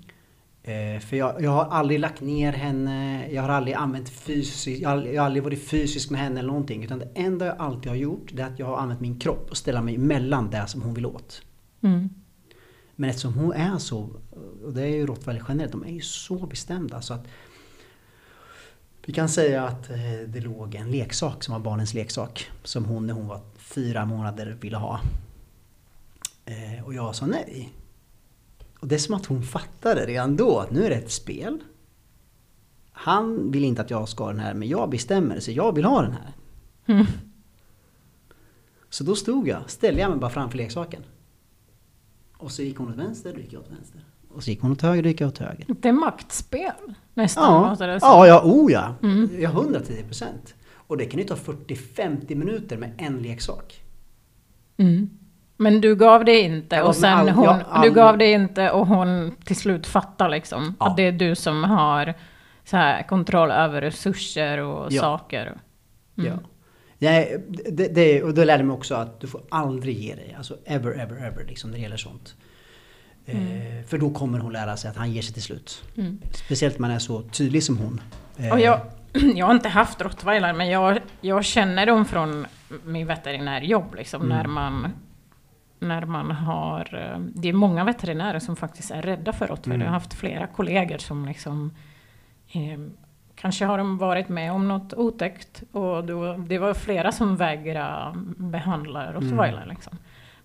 [0.64, 5.14] Eh, för jag, jag har aldrig lagt ner henne, jag har aldrig använt fysiskt, jag
[5.14, 6.84] jag har aldrig varit fysisk med henne eller någonting.
[6.84, 9.48] Utan det enda jag alltid har gjort det är att jag har använt min kropp
[9.50, 11.42] och ställa mig emellan det som hon vill åt.
[11.82, 12.10] Mm.
[12.96, 14.10] Men eftersom hon är så,
[14.66, 17.28] och det är ju rottweiler generellt, de är ju så bestämda så att
[19.08, 23.08] vi kan säga att eh, det låg en leksak som var barnens leksak som hon
[23.08, 25.00] när hon var fyra månader ville ha.
[26.46, 27.74] Eh, och jag sa nej.
[28.80, 31.60] Och det är som att hon fattade redan då att nu är det ett spel.
[32.92, 35.86] Han vill inte att jag ska ha den här men jag bestämmer så jag vill
[35.86, 36.34] ha den här.
[36.86, 37.06] Mm.
[38.90, 41.04] Så då stod jag, ställde jag mig bara framför leksaken.
[42.38, 44.02] Och så gick hon åt vänster, då gick jag åt vänster.
[44.30, 45.66] Och så gick hon åt höger, då gick jag åt höger.
[45.68, 46.72] Det är maktspel
[47.14, 47.76] nästan.
[47.80, 48.96] Ja, det ja, ja, oh ja.
[49.04, 49.30] Mm.
[49.40, 50.56] Ja, 110 procent.
[50.74, 53.82] Och det kan ju ta 40-50 minuter med en leksak.
[54.78, 55.10] Mm.
[55.58, 58.88] Men du gav det inte och sen all- hon, all- du gav det inte och
[58.88, 60.86] hon till slut fattar liksom Ja.
[60.88, 62.14] att det är du som har
[62.66, 65.02] så här, kontroll över resurser och Ja.
[65.02, 65.46] saker.
[66.18, 66.32] Mm.
[66.32, 66.40] Ja.
[67.00, 70.36] Nej, det, det, och då lärde mig också att du får aldrig ge dig.
[70.38, 72.36] Alltså ever, ever, ever liksom när det gäller sånt.
[73.28, 75.84] Eh, för då kommer hon lära sig att han ger sig till slut.
[75.98, 76.20] Mm.
[76.34, 78.02] Speciellt när man är så tydlig som hon.
[78.38, 78.80] Eh, Och jag,
[79.36, 82.46] jag har inte haft rottweiler, men jag, jag känner dem från
[82.86, 83.96] min veterinärjobb.
[83.96, 84.38] Liksom, Mm.
[84.38, 84.88] när, man,
[85.80, 87.12] när man har...
[87.14, 89.76] eh, Det är många veterinärer som faktiskt är rädda för rottweiler.
[89.76, 89.86] Mm.
[89.86, 91.74] Jag har haft flera kollegor som liksom...
[92.52, 92.80] Eh,
[93.36, 95.64] kanske har de varit med om något otäckt.
[95.72, 99.58] Och då, det var flera som vägrade behandla rottweiler.
[99.64, 99.70] Mm.
[99.70, 99.98] Liksom.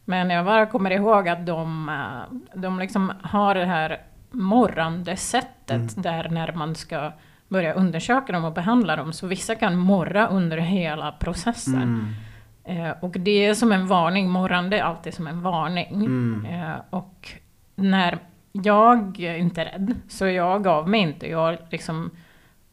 [0.04, 3.98] Men jag bara kommer ihåg att de, eh, de liksom har det här
[4.30, 5.88] morrande sättet Mm.
[6.02, 7.12] där när man ska
[7.48, 9.12] börja undersöka dem och behandla dem.
[9.12, 12.14] Så vissa kan morra under hela processen.
[12.64, 12.86] Mm.
[12.86, 15.94] Eh, och det är som en varning, morrande är alltid som en varning.
[15.94, 16.46] Mm.
[16.50, 17.28] Eh, och
[17.74, 18.18] när
[18.52, 21.30] jag är inte rädd, så jag gav mig inte.
[21.30, 22.10] Jag liksom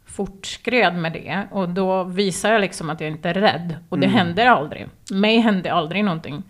[0.06, 1.44] fortskred med det.
[1.52, 3.76] Och då visar jag liksom att jag inte är rädd.
[3.89, 4.18] Och det Mm.
[4.18, 4.88] händer aldrig.
[5.12, 6.44] Mig hände aldrig någonting.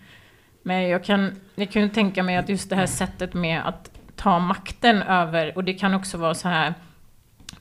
[0.63, 4.39] Men jag kan, jag kan tänka mig att just det här sättet med att ta
[4.39, 6.73] makten över, och det kan också vara så här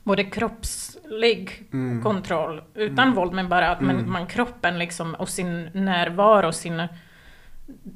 [0.03, 2.03] både kroppslig Mm.
[2.03, 4.11] kontroll utan våld, men bara att man, Mm.
[4.11, 6.83] man kroppen liksom och sin närvaro, sin,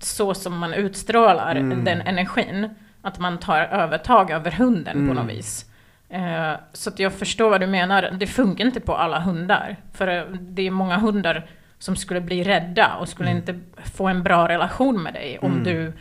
[0.02, 1.84] så som man utstrålar Mm.
[1.86, 2.70] den energin,
[3.02, 5.16] att man tar övertag över hunden på Mm.
[5.16, 5.66] något vis.
[6.10, 8.12] Eh, så att jag förstår vad du menar.
[8.20, 9.76] Det funkar inte på alla hundar.
[9.94, 11.46] För eh, det är många hundar
[11.84, 13.60] som skulle bli rädda och skulle inte
[13.94, 15.64] få en bra relation med dig om Mm.
[15.64, 15.94] du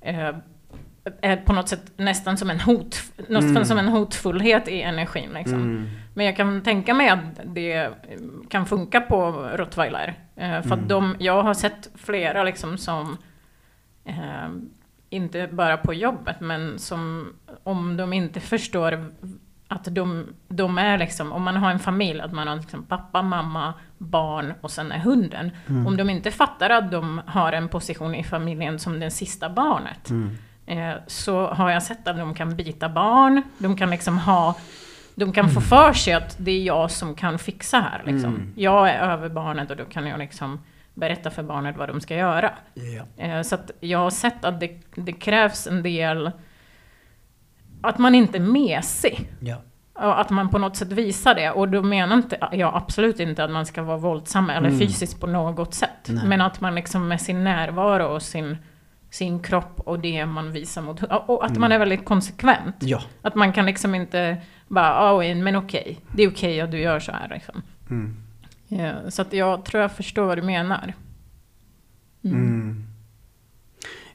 [0.00, 0.34] eh,
[1.20, 3.64] är på något sätt nästan som en, hot, nästan Mm.
[3.64, 5.30] som en hotfullhet i energin.
[5.34, 5.54] Liksom.
[5.62, 5.88] Mm.
[6.14, 7.90] Men jag kan tänka mig att det
[8.48, 10.14] kan funka på rottweiler.
[10.36, 10.72] Eh, för Mm.
[10.72, 13.16] att de, jag har sett flera liksom som,
[14.04, 14.48] eh,
[15.10, 19.10] inte bara på jobbet, men som om de inte förstår
[19.72, 23.22] att de, de är liksom, om man har en familj, att man har liksom pappa,
[23.22, 25.50] mamma, barn och sen är hunden.
[25.68, 25.86] Mm.
[25.86, 30.10] Om de inte fattar att de har en position i familjen som det sista barnet,
[30.10, 30.36] Mm.
[30.66, 34.54] eh, så har jag sett att de kan bita barn, de kan liksom ha
[35.14, 38.02] de kan få för sig att det är jag som kan fixa här.
[38.06, 38.34] Liksom.
[38.34, 38.52] Mm.
[38.56, 40.60] Jag är över barnet och då kan jag liksom
[40.94, 42.50] berätta för barnet vad de ska göra.
[42.74, 43.24] Ja.
[43.24, 46.30] Eh, så jag har sett att det, det krävs en del...
[47.80, 49.28] Att man inte är mesig.
[49.40, 49.56] Ja.
[49.94, 51.50] Och att man på något sätt visar det.
[51.50, 54.78] Och då menar inte jag absolut inte att man ska vara våldsam eller Mm.
[54.80, 56.08] fysiskt på något sätt.
[56.08, 56.26] Nej.
[56.26, 58.56] Men att man liksom med sin närvaro och sin,
[59.10, 61.02] sin kropp och det man visar mot...
[61.02, 62.76] Och att man är väldigt konsekvent.
[62.80, 63.00] Ja.
[63.22, 64.36] Att man kan liksom inte
[64.68, 67.62] bara, oh, men okej, det är okej att du gör så här liksom.
[67.90, 68.16] Mm.
[68.68, 70.94] Ja, så att jag tror jag förstår vad du menar.
[72.24, 72.86] Mm.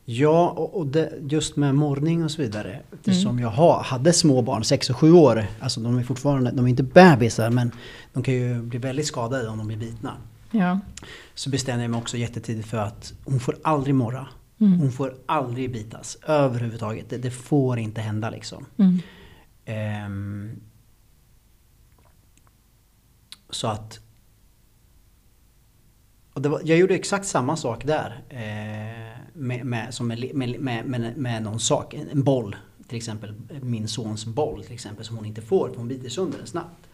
[0.07, 2.81] Ja, och, det, just med morgning och så vidare.
[2.93, 3.41] Eftersom Mm.
[3.43, 5.45] jag har, hade små barn, 6 och 7 år.
[5.59, 7.71] Alltså de är fortfarande, de är inte bebisar men
[8.13, 10.17] de kan ju bli väldigt skadade om de blir bitna.
[10.51, 10.79] Ja.
[11.33, 14.27] Så bestämde jag mig också jättetidigt för att hon får aldrig morra.
[14.59, 14.79] Mm.
[14.79, 17.09] Hon får aldrig bitas överhuvudtaget.
[17.09, 18.65] Det, det får inte hända liksom.
[18.77, 18.99] Mm.
[19.65, 20.59] Ehm,
[23.49, 23.99] så att...
[26.33, 28.23] Var, jag gjorde exakt samma sak där.
[28.29, 31.93] Eh, med, med, som med, med, med, med, någon sak.
[31.93, 32.55] En, en boll.
[32.87, 36.37] Till exempel min sons boll till exempel som hon inte får för hon biter sönder
[36.37, 36.87] den snabbt.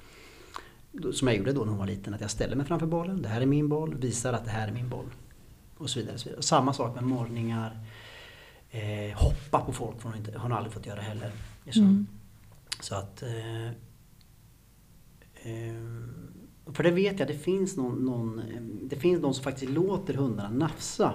[1.14, 2.14] Som jag gjorde då när hon var liten.
[2.14, 3.22] Att jag ställer mig framför bollen.
[3.22, 3.96] Det här är min boll.
[3.96, 5.06] Visar att det här är min boll.
[5.78, 6.14] Och så vidare.
[6.14, 6.42] Och så vidare.
[6.44, 7.80] Samma sak med morgningar.
[8.72, 9.96] Eh, hoppa på folk.
[10.04, 11.32] Hon, har inte, hon har aldrig fått göra heller.
[11.70, 12.08] Så, Mm.
[12.80, 13.24] så att...
[13.24, 13.68] Eh,
[15.44, 15.76] eh,
[16.74, 20.14] för det vet jag, det finns någon, någon, eh, det finns någon som faktiskt låter
[20.14, 21.14] hundarna nafsa.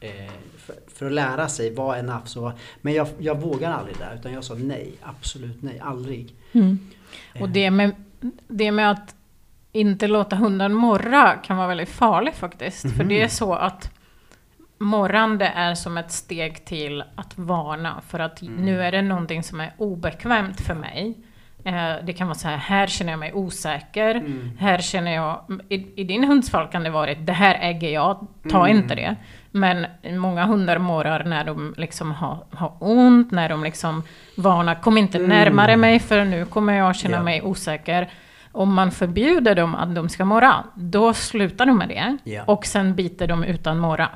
[0.00, 3.72] Eh, för, för att lära sig vad är nafs och vad, Men jag, jag vågar
[3.72, 6.34] aldrig där utan jag sa nej, absolut nej, aldrig.
[6.52, 6.78] Mm.
[7.34, 7.94] Och Eh, det med,
[8.48, 9.14] det med att
[9.72, 12.80] inte låta hunden morra kan vara väldigt farligt faktiskt.
[12.82, 13.08] För Mhm.
[13.08, 13.90] det är så att
[14.78, 18.00] morrande är som ett steg till att varna.
[18.08, 21.14] För att nu är det någonting som är obekvämt för mig.
[21.64, 24.24] Eh, det kan vara så här, här känner jag mig osäker.
[24.58, 28.26] Här känner jag, i, i din hunds fall kan det vara det här äger jag,
[28.50, 29.16] ta inte det.
[29.50, 29.86] Men
[30.18, 34.02] många hundar morrar när de liksom har, har ont, när de liksom
[34.36, 37.22] varnar, kom inte närmare mig för nu kommer jag känna Ja.
[37.22, 38.08] mig osäker.
[38.52, 42.16] Om man förbjuder dem att de ska morra, då slutar de med det.
[42.24, 42.42] Ja.
[42.46, 44.08] Och sen biter de utan morra.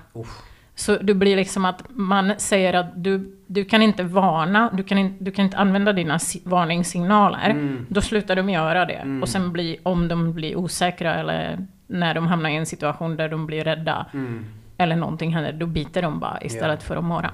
[0.77, 4.99] Så det blir liksom att man säger att du, du kan inte varna, du kan,
[4.99, 7.51] in, du kan inte använda dina si- varningssignaler.
[7.51, 7.87] Mm.
[7.89, 9.19] Då slutar de göra det.
[9.23, 13.29] Och sen blir, om de blir osäkra eller när de hamnar i en situation där
[13.29, 14.45] de blir rädda Mm.
[14.79, 17.31] Eller någonting händer, då biter de bara istället för att morra.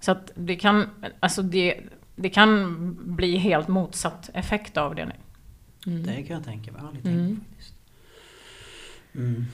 [0.00, 1.80] Så att det kan, alltså det,
[2.16, 2.76] det kan
[3.16, 5.02] bli helt motsatt effekt av det.
[5.86, 6.02] Mm.
[6.02, 6.82] Det kan jag tänka mig.
[7.02, 7.74] Tänkt faktiskt.
[9.14, 9.46] Mm.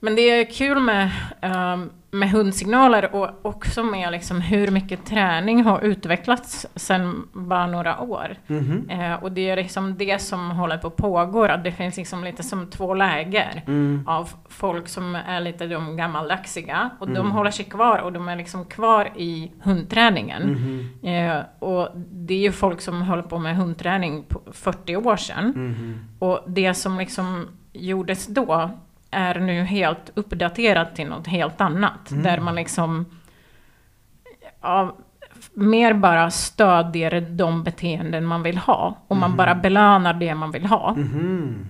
[0.00, 5.62] Men det är kul med, ehm, med hundsignaler och också med liksom hur mycket träning
[5.64, 8.36] har utvecklats sedan bara några år.
[8.46, 8.90] Mhm.
[8.90, 12.24] Eh, och det är liksom det som håller på att pågå, att det finns liksom
[12.24, 14.04] lite som två läger Mm.
[14.06, 18.36] av folk som är lite de gammaldaxiga och de håller sig kvar och de är
[18.36, 20.42] liksom kvar i hundträningen.
[20.42, 21.08] Mhm.
[21.14, 25.46] Eh, och det är ju folk som håller på med hundträning på 40 år sedan.
[25.56, 25.98] Mhm.
[26.18, 28.70] Och det som liksom gjordes då
[29.14, 32.08] är nu helt uppdaterat till något helt annat.
[32.08, 33.06] Där man liksom
[34.60, 34.96] ja,
[35.54, 38.98] mer bara stödjer de beteenden man vill ha.
[39.08, 40.94] Och man bara belönar det man vill ha.
[40.94, 41.68] Mhm.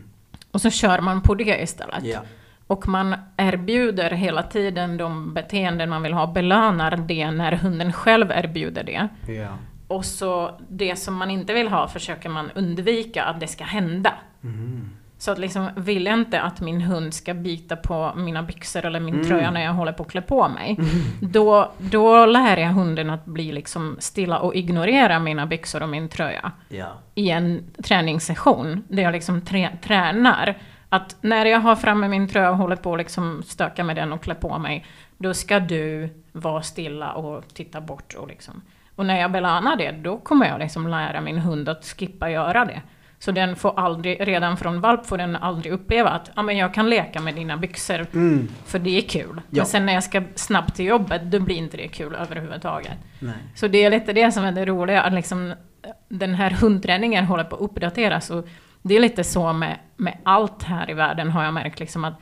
[0.50, 2.04] Och så kör man på det istället.
[2.04, 2.20] Ja.
[2.66, 8.30] Och man erbjuder hela tiden de beteenden man vill ha, belönar det när hunden själv
[8.30, 9.08] erbjuder det.
[9.32, 9.48] Ja.
[9.88, 14.12] Och så det som man inte vill ha försöker man undvika att det ska hända.
[14.40, 14.90] Mhm.
[15.24, 19.00] Så att liksom, vill jag inte att min hund ska bita på mina byxor eller
[19.00, 19.26] min Mm.
[19.26, 20.78] tröja när jag håller på att klä på mig,
[21.20, 26.08] då, då lär jag hunden att bli liksom stilla och ignorera mina byxor och min
[26.08, 26.86] tröja Ja.
[27.14, 30.54] i en träningssession, där jag liksom trä, tränar.
[30.88, 34.12] Att när jag har framme min tröja och håller på att liksom stöka med den
[34.12, 34.86] och klä på mig,
[35.18, 38.14] då ska du vara stilla och titta bort.
[38.18, 38.62] Och, liksom.
[38.96, 42.64] och när jag belönar det, då kommer jag liksom lära min hund att skippa göra
[42.64, 42.80] det.
[43.24, 46.74] Så den får aldrig, redan från valp får den aldrig uppleva att ah, men jag
[46.74, 48.48] kan leka med dina byxor, Mm.
[48.66, 49.36] för det är kul.
[49.36, 49.40] Ja.
[49.50, 52.98] Men sen när jag ska snabbt till jobbet, då blir inte det kul överhuvudtaget.
[53.18, 53.34] Nej.
[53.54, 55.54] Så det är lite det som är det roliga, att liksom
[56.08, 58.30] den här hundträningen håller på att uppdateras.
[58.30, 58.48] Och
[58.82, 61.80] det är lite så med, med allt här i världen har jag märkt.
[61.80, 62.20] Liksom att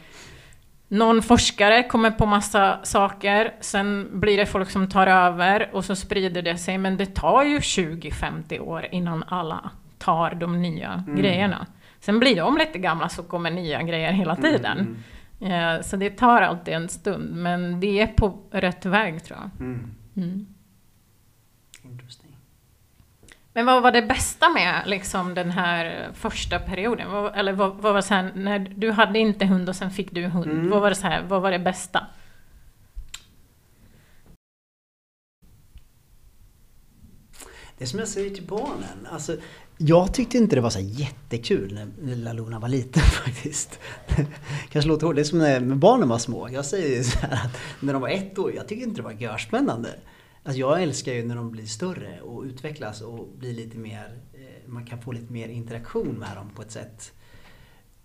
[0.88, 5.96] någon forskare kommer på massa saker, sen blir det folk som tar över och så
[5.96, 6.78] sprider det sig.
[6.78, 9.70] Men det tar ju 20-50 år innan alla
[10.02, 11.66] tar de nya grejerna.
[12.00, 14.96] Sen blir de lite gamla så kommer nya grejer hela tiden.
[15.40, 19.66] Eh, Så det tar alltid en stund, men det är på rätt väg tror jag.
[19.66, 19.90] Mm.
[20.16, 20.46] Mm.
[23.54, 27.10] Men vad var det bästa med liksom, den här första perioden?
[27.10, 30.10] Vad, eller vad, vad var så här, när du hade inte hund och sen fick
[30.10, 30.70] du hund, Mm.
[30.70, 32.06] vad var det så här, vad var det bästa?
[37.78, 39.06] Det är som jag säger till barnen.
[39.12, 39.36] Alltså,
[39.84, 43.78] jag tyckte inte det var så jättekul när lilla Luna var liten faktiskt.
[44.70, 46.48] Kanske låter hårt, det är som när barnen var små.
[46.50, 49.02] Jag säger ju så här att när de var ett år, jag tyckte inte det
[49.02, 49.88] var görspännande.
[50.42, 54.70] Alltså jag älskar ju när de blir större och utvecklas och blir lite mer, eh,
[54.70, 57.12] man kan få lite mer interaktion med dem på ett sätt.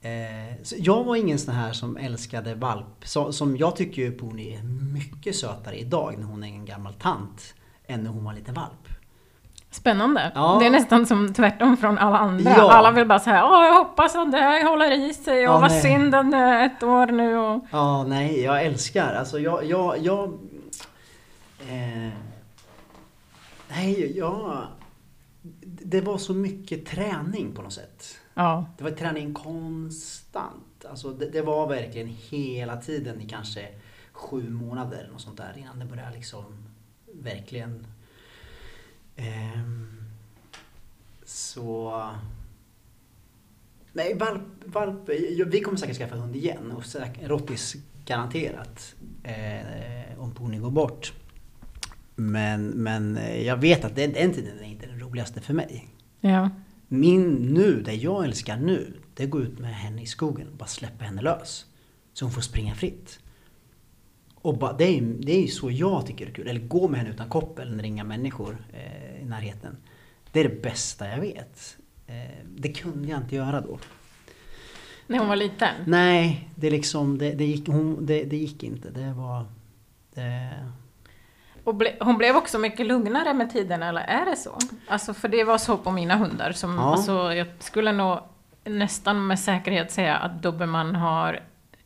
[0.01, 3.07] Eh, så jag var ingen sån här som älskade valp.
[3.31, 4.63] Som jag tycker ju Pony är
[4.93, 7.53] mycket sötare idag när hon är en gammal tant
[7.87, 8.86] än när hon var en liten valp.
[9.77, 10.31] Spännande.
[10.35, 10.57] Ja.
[10.59, 12.51] Det är nästan som tvärtom från alla andra.
[12.57, 12.71] Ja.
[12.71, 15.59] Alla vill bara säga Åh, jag hoppas att det här håller i sig och Ja,
[15.59, 15.81] vad nej.
[15.81, 17.65] synd den är ett år nu och...
[17.71, 19.13] Ja, nej, jag älskar.
[19.13, 20.27] Alltså jag, jag, jag...
[21.59, 22.11] Eh,
[23.69, 24.67] nej, jag...
[25.61, 28.05] Det var så mycket träning på något sätt.
[28.33, 28.65] Ja.
[28.77, 30.85] Det var träning konstant.
[30.89, 33.67] Alltså det, det var verkligen hela tiden i kanske
[34.11, 36.43] sju månader och sånt där innan det började liksom
[37.13, 37.87] verkligen...
[39.17, 39.87] ehm,
[41.25, 42.03] så...
[43.93, 45.09] Nej, valp, valp,
[45.47, 51.13] vi kommer säkert skaffa hund igen och säkert, Rottis garanterat eh, om Pony går bort.
[52.15, 55.87] Men, men eh, jag vet att den, den tiden är inte den roligaste för mig.
[56.21, 56.49] ja.
[56.89, 60.47] Min nu, det jag älskar nu, det är att gå ut med henne i skogen
[60.47, 61.65] och bara släppa henne lös.
[62.13, 63.19] Så hon får springa fritt.
[64.35, 66.47] Och bara, det, är, det är så jag tycker det är kul.
[66.47, 69.77] Eller gå med henne utan koppel när det är inga människor eh, närheten.
[70.31, 71.77] Det är det bästa jag vet.
[72.07, 72.15] Eh,
[72.45, 73.79] det kunde jag inte göra då.
[75.07, 75.75] När hon var liten.
[75.85, 78.89] Nej, det, liksom, det, det, gick, hon, det, det gick inte.
[78.89, 79.45] Det var,
[80.13, 80.49] Det,
[81.63, 84.57] Och ble, hon blev också mycket lugnare med tiden, eller är det så?
[84.87, 86.51] Alltså, för det var så på mina hundar.
[86.51, 86.81] Som, Ja.
[86.91, 88.19] alltså, jag skulle nog
[88.63, 91.39] nästan med säkerhet säga att dobermann har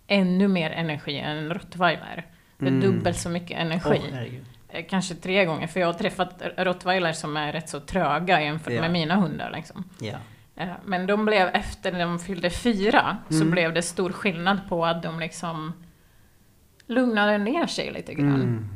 [0.07, 2.25] ännu mer energi än en rottweiler.
[2.59, 2.79] Mm.
[2.81, 4.01] dubbelt så mycket energi.
[4.13, 4.33] Eh,
[4.89, 8.81] Kanske tre gånger, för jag har träffat rottweiler som är rätt så tröga jämfört Ja.
[8.81, 9.51] med mina hundar.
[9.55, 9.83] Liksom.
[10.55, 13.51] Eh, Men de blev, efter de fyllde fyra, så Mm.
[13.51, 15.73] blev det stor skillnad på att de liksom
[16.87, 18.35] lugnade ner sig lite grann.
[18.35, 18.67] Mm.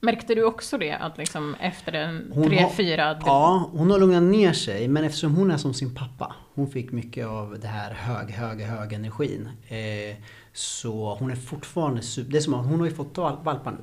[0.00, 0.92] Märkte du också det?
[0.92, 3.18] Att liksom efter en Hon tre, har- fyra...
[3.26, 4.88] Ja, hon har lugnat ner sig.
[4.88, 6.34] Men eftersom hon är som sin pappa.
[6.54, 9.48] Hon fick mycket av det här hög, hög, hög energin.
[9.68, 10.16] Eh,
[10.52, 12.32] så hon är fortfarande super...
[12.32, 13.78] Det är som att hon har ju fått val- valpar nu.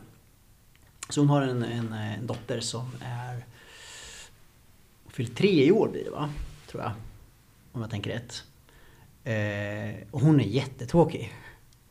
[1.10, 3.46] Så hon har en, en, en dotter som är...
[5.08, 6.30] Fyllt tre i år blir det va?
[6.68, 6.92] Tror jag.
[7.72, 8.44] Om jag tänker rätt.
[9.24, 11.34] Eh, och hon är jättetråkig.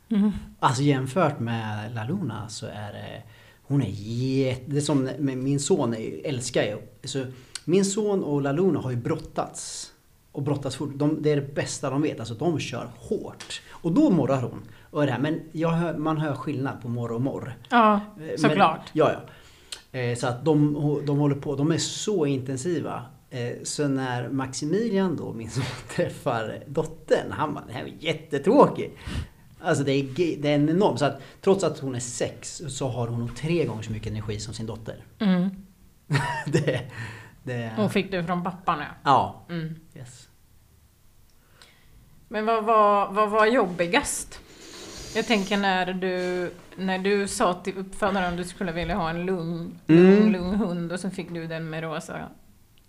[0.09, 0.33] Mm.
[0.61, 3.23] Alltså jämfört med La Luna så är det...
[3.62, 4.62] Hon är jätte...
[4.66, 6.79] Det är som med min son är, älskar ju...
[7.05, 7.27] Så
[7.64, 9.93] min son och La Luna har ju brottats.
[10.33, 10.91] Och brottats fort.
[10.95, 12.21] De, det är det bästa de vet.
[12.21, 13.62] Alltså de kör hårt.
[13.69, 14.62] Och då morrar hon.
[14.91, 15.18] Och det här.
[15.18, 17.57] Men jag hör, man hör skillnad på morr och morr.
[17.70, 18.91] Ja, Eh, såklart.
[18.93, 19.99] Ja, ja.
[19.99, 20.74] Eh, Så att de,
[21.07, 23.03] de håller på, de är så intensiva.
[23.30, 25.64] Eh, Så när Maximilian då, min son,
[25.97, 28.99] träffar dottern, han bara, det här är jättetråkigt.
[29.61, 30.05] Alltså det är,
[30.43, 33.36] det är en enorm, så att trots att hon är sex så har hon nog
[33.36, 35.05] tre gånger så mycket energi som sin dotter.
[35.18, 35.49] Mm.
[36.47, 36.80] det,
[37.43, 38.86] det, Hon fick det från pappan, ja.
[39.05, 39.47] ja.
[39.55, 39.74] Mm.
[39.97, 40.28] Yes.
[42.28, 44.41] Men vad var, vad var jobbigast?
[45.15, 49.27] Jag tänker när du, när du sa till uppfödaren att du skulle vilja ha en
[49.27, 50.33] lugn, lugn, Mm.
[50.33, 52.29] lugn hund och så fick du den med rosa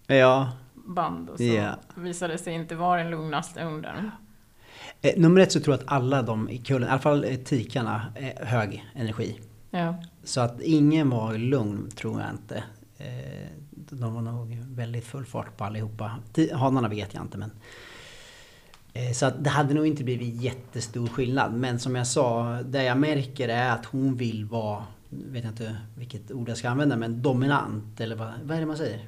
[0.08, 0.52] Ja.
[0.74, 1.76] band och så Ja.
[1.96, 4.12] visade sig inte vara den lugnaste hunden.
[5.02, 7.36] Eh, nummer ett så tror jag att alla de i kullen, i alla fall eh,
[7.36, 8.02] tikarna,
[8.42, 9.40] hög energi.
[9.72, 9.96] Ja.
[10.24, 12.64] Så att ingen var lugn tror jag inte.
[12.98, 13.48] Eh,
[13.92, 16.12] De var nog väldigt full fart på allihopa.
[16.54, 17.52] Hanarna vet jag inte men.
[18.94, 21.54] Eh, Så att det hade nog inte blivit jättestor skillnad.
[21.54, 25.76] Men som jag sa, det jag märker är att hon vill vara, vet jag inte
[25.98, 28.00] vilket ord jag ska använda, men dominant.
[28.02, 29.00] Eller vad, vad är det man säger?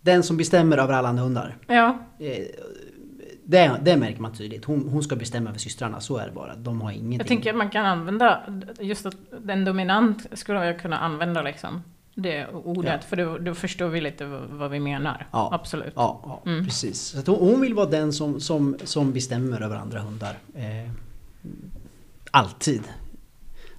[0.00, 1.56] Den som bestämmer över alla andra hundar.
[1.66, 2.44] Ja, Eh,
[3.48, 4.64] Det, det märker man tydligt.
[4.64, 6.54] Hon, hon ska bestämma över systrarna, så är det bara.
[6.56, 7.18] De har ingenting.
[7.18, 8.40] jag tänker att man kan använda,
[8.80, 11.82] just att den dominant skulle jag kunna använda liksom.
[12.18, 13.08] Det ordet, Ja.
[13.08, 15.26] för då, då förstår vi lite vad, vi menar.
[15.32, 15.48] Ja.
[15.52, 15.92] Absolut.
[15.96, 16.64] Ja, ja Mm.
[16.64, 17.16] precis.
[17.24, 20.38] Så hon vill vara den som, som, som bestämmer över andra hundar.
[20.54, 20.90] Eh,
[22.30, 22.82] alltid.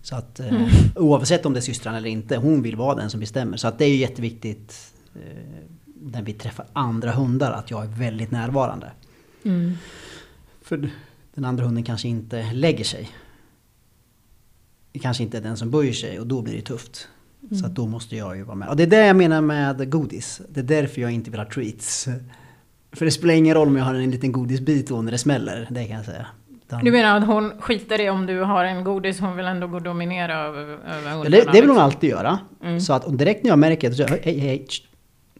[0.01, 0.69] Så att eh, Mm.
[0.95, 3.57] oavsett om det är systrarna eller inte, hon vill vara den som bestämmer.
[3.57, 5.21] Så att det är ju jätteviktigt eh,
[6.01, 8.91] när vi träffar andra hundar att jag är väldigt närvarande.
[9.43, 9.73] Mm.
[10.61, 10.89] För
[11.33, 13.09] den andra hunden kanske inte lägger sig.
[14.91, 17.07] Det kanske inte är den som böjer sig och då blir det tufft.
[17.59, 18.69] Så att då måste jag ju vara med.
[18.69, 20.41] Och det är det jag menar med godis.
[20.49, 22.07] Det är därför jag inte vill ha treats.
[22.91, 25.67] För det spelar ingen roll om jag har en liten godisbit då när det smäller.
[25.71, 26.25] Det kan jag säga.
[26.67, 29.67] Utan- Du menar att hon skiter i om du har en godis, hon vill ändå
[29.67, 31.77] gå och dominera över, över Ja, det, det vill hon liksom.
[31.77, 32.39] alltid göra.
[32.63, 32.79] Mm.
[32.81, 34.67] Så att direkt när jag märker att hej, hej,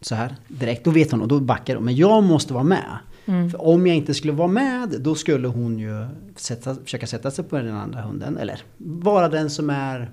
[0.00, 1.84] så här direkt, då vet hon och då backar hon.
[1.84, 2.98] Men jag måste vara med.
[3.26, 3.50] Mm.
[3.50, 6.06] För om jag inte skulle vara med, då skulle hon ju
[6.36, 8.38] sätta, försöka sätta sig på den andra hunden.
[8.38, 10.10] Eller vara den som är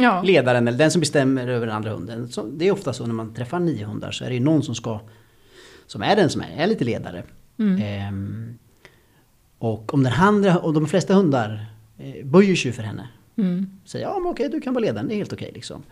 [0.00, 0.22] Ja.
[0.22, 2.28] ledaren eller den som bestämmer över den andra hunden.
[2.28, 4.62] Så det är ofta så när man träffar nio hundar så är det ju någon
[4.62, 5.00] som ska
[5.86, 7.22] som är den som är, är lite ledare.
[7.58, 7.82] Mm.
[7.82, 8.58] Ehm,
[9.58, 11.66] och om den andra, och de flesta hundar
[11.98, 13.08] eh, böjer sig för henne.
[13.36, 13.70] Mm.
[13.84, 15.82] Säger ja men okej du kan vara ledaren, det är helt okej liksom.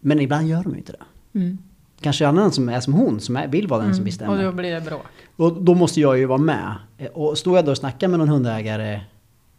[0.00, 1.38] Men ibland gör de ju inte det.
[1.38, 1.58] Mm.
[2.00, 4.04] Kanske annan som är som hon, som är, vill vara den som Mm.
[4.04, 4.36] bestämmer.
[4.38, 5.06] Och då blir det bråk.
[5.36, 6.74] Och då måste jag ju vara med.
[7.12, 9.00] Och står jag då och snackar med någon hundägare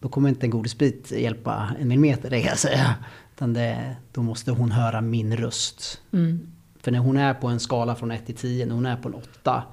[0.04, 2.96] då kommer inte en godisbit hjälpa en millimeter, det kan jag säga.
[3.36, 6.02] Utan det, då måste hon höra min röst.
[6.14, 6.48] Mm.
[6.80, 9.08] För när hon är på en skala från 1 till 10, när hon är på
[9.10, 9.64] en 8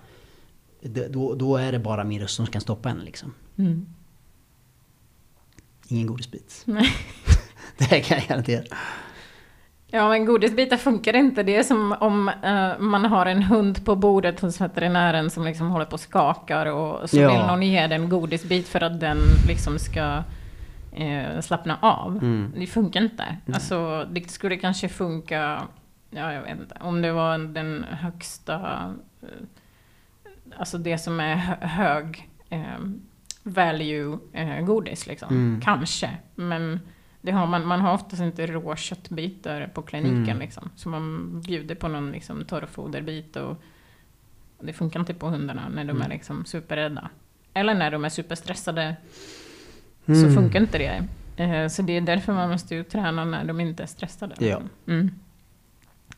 [0.83, 3.35] det- då, då är det bara min röst som kan stoppa henne liksom.
[3.57, 3.87] Mm.
[5.89, 6.63] Ingen godisbit.
[6.65, 6.89] Nej.
[7.79, 8.65] Det kan jag garantera.
[9.93, 11.43] Ja, men godisbitar funkar inte.
[11.43, 15.71] Det är som om eh, man har en hund på bordet hos veterinären som liksom
[15.71, 17.29] håller på och skakar och så Ja.
[17.33, 19.19] vill någon ge den godisbit för att den
[19.49, 20.23] liksom ska
[20.97, 22.13] eh, slappna av.
[22.23, 22.53] Mm.
[22.57, 23.37] Det funkar inte.
[23.55, 25.63] Alltså, det skulle kanske funka,
[26.11, 28.55] ja, jag vet inte, om det var den högsta,
[29.23, 29.29] eh,
[30.59, 32.79] alltså det som är hö- hög eh,
[33.43, 35.29] value eh, godis liksom.
[35.31, 35.61] Mm.
[35.61, 36.81] Kanske, men
[37.23, 40.39] det har man, man har oftast inte rå köttbitar på kliniken Mm.
[40.39, 40.71] liksom.
[40.77, 43.63] Så man bjuder på någon liksom, torrfoderbit och
[44.61, 46.03] det funkar inte på hundarna när de Mm.
[46.03, 47.09] är liksom superrädda.
[47.55, 48.97] Eller när de är superstressade
[50.07, 50.23] Mm.
[50.23, 51.05] så funkar inte det.
[51.45, 54.35] Eh, Så det är därför man måste ju träna när de inte är stressade.
[54.39, 54.61] Ja.
[54.87, 55.11] Mm.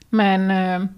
[0.09, 0.51] Men...
[0.51, 0.89] eh,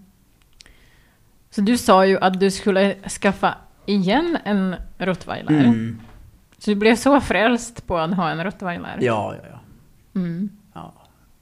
[1.51, 3.55] Så du sa ju att du skulle skaffa
[3.87, 5.65] igen en rottweiler.
[5.65, 6.01] Mm.
[6.59, 8.99] Så du blev så frälst på att ha en rottweiler?
[9.01, 9.61] Ja, ja, ja.
[10.15, 10.49] Mm.
[10.73, 10.95] ja.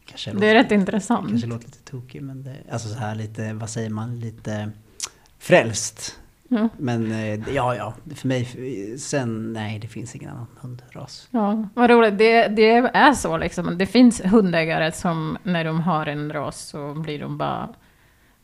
[0.06, 1.28] Kanske Det är låter- rätt intressant.
[1.28, 4.70] Kanske låter lite tokig, men det, alltså så här lite, vad säger man, lite
[5.38, 6.18] frälst.
[6.48, 6.68] Ja.
[6.76, 8.44] Men eh, ja, ja, för mig,
[8.98, 11.28] sen, nej, det finns ingen annan hundras.
[11.30, 12.18] Ja, vad roligt.
[12.18, 13.78] Det, det är så liksom.
[13.78, 17.68] Det finns hundägare som när de har en ras så blir de bara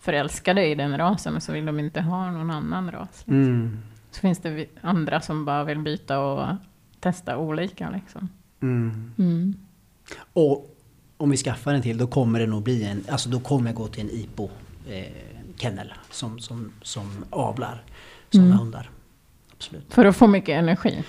[0.01, 3.25] förälskade i den rasen och så vill de inte ha någon annan ras.
[3.27, 3.79] Mm.
[4.11, 6.57] Så finns det andra som bara vill byta och
[7.01, 8.29] testa olika liksom.
[8.63, 9.13] Mm.
[9.19, 9.55] Mm.
[10.33, 10.75] Och
[11.17, 13.77] om vi skaffar en till, då kommer det nog bli en, alltså då kommer jag
[13.77, 14.51] gå till en IPO
[14.89, 15.03] eh,
[15.57, 17.83] kennel som, som, som avlar
[18.31, 18.59] sådana Mm.
[18.59, 18.91] hundar.
[19.57, 19.85] Absolut.
[19.89, 21.05] För att få mycket energi.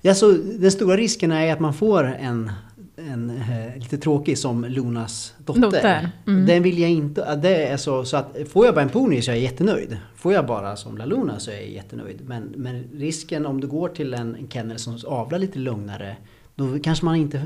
[0.00, 2.52] Ja, så den stora risken är att man får en,
[2.96, 5.60] en eh, lite tråkig som Lunas dotter.
[5.60, 6.46] Dotter, mm.
[6.46, 9.30] Den vill jag inte, det är så, så att får jag bara en pony så
[9.30, 9.98] är jag jättenöjd.
[10.16, 12.20] Får jag bara som La Luna så är jag jättenöjd.
[12.28, 16.16] Men, men risken om du går till en, en kennel som avlar lite lugnare,
[16.54, 17.42] då kanske man inte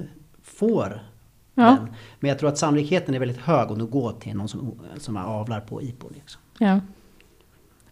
[0.58, 1.00] får
[1.54, 1.64] Ja.
[1.64, 1.88] den.
[2.20, 5.16] Men jag tror att sannolikheten är väldigt hög om du går till någon som, som
[5.16, 6.08] avlar på IPO.
[6.14, 6.40] Liksom.
[6.58, 6.80] Ja.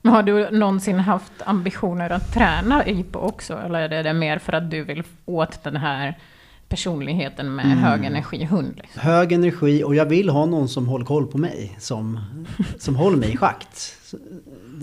[0.02, 3.54] Men har du någonsin haft ambitioner att träna IPO också?
[3.58, 6.18] Eller är det mer för att du vill åt den här
[6.68, 7.78] personligheten med Mm.
[7.78, 8.76] hög energihund?
[8.76, 9.02] Liksom?
[9.02, 11.76] Hög energi och jag vill ha någon som håller koll på mig.
[11.78, 12.20] Som,
[12.78, 13.96] som håller mig i schakt.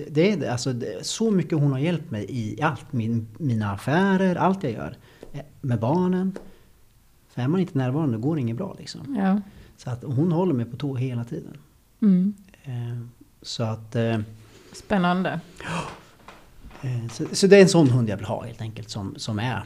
[0.10, 2.94] Det, är alltså, det, så mycket hon har hjälpt mig i allt.
[2.94, 4.96] Min, mina affärer, allt jag gör.
[5.34, 6.38] Eh, Med barnen.
[7.34, 9.16] För är man inte närvarande går det inget bra liksom.
[9.20, 9.42] Ja.
[9.78, 11.58] Så att hon håller mig på tå hela tiden.
[12.02, 12.34] Mm.
[12.64, 12.98] Eh,
[13.42, 13.96] Så att...
[13.96, 14.20] eh,
[14.74, 15.40] Spännande.
[16.82, 19.40] Eh, Så, så det är en sån hund jag vill ha helt enkelt som, som
[19.40, 19.64] är.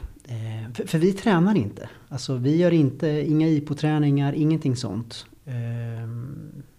[0.73, 1.89] För, för vi tränar inte.
[2.09, 5.25] Alltså vi gör inte, inga IPO-träningar, ingenting sånt.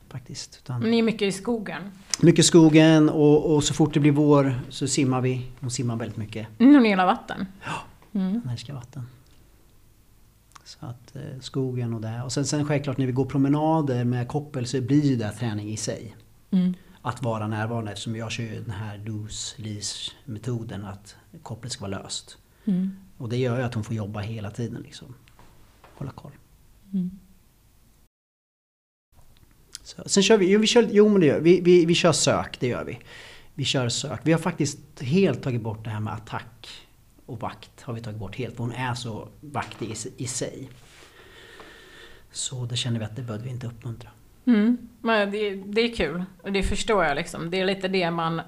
[0.08, 0.60] Faktiskt.
[0.64, 1.82] Utan Ni är mycket i skogen.
[2.22, 5.46] mycket skogen och, och så fort det blir vår så simmar vi.
[5.60, 6.46] Hon simmar väldigt mycket.
[6.58, 7.46] Mm, Hon gillar vatten.
[8.12, 8.40] Mm.
[8.44, 9.02] Hon älskar vatten.
[10.66, 12.22] Så att eh, skogen och det.
[12.22, 15.76] Och sen, sen självklart när vi går promenader med koppel så blir det träning i
[15.76, 16.16] sig.
[16.50, 16.74] Mm.
[17.02, 21.86] Att vara närvarande eftersom jag kör ju den här loose leash metoden att kopplet ska
[21.86, 22.38] vara löst.
[22.64, 22.96] Mm.
[23.18, 25.14] Och det gör ju att hon får jobba hela tiden liksom.
[25.94, 26.32] Hålla koll.
[26.92, 27.10] Mm.
[29.82, 31.84] Så, sen kör vi, jo, vi kör, jo men det gör vi, vi.
[31.84, 32.98] Vi kör sök, det gör vi.
[33.54, 34.20] Vi kör sök.
[34.24, 36.85] Vi har faktiskt helt tagit bort det här med attack
[37.26, 37.82] och vakt.
[37.82, 38.56] Har vi tagit bort helt.
[38.56, 40.68] För hon är så vaktig i, i sig.
[42.30, 44.10] Så det känner vi att det behöver vi inte uppmuntra.
[44.46, 44.78] Mm.
[45.00, 46.24] Men det, det är kul.
[46.42, 47.50] Och det förstår jag liksom.
[47.50, 48.40] Det är lite det man...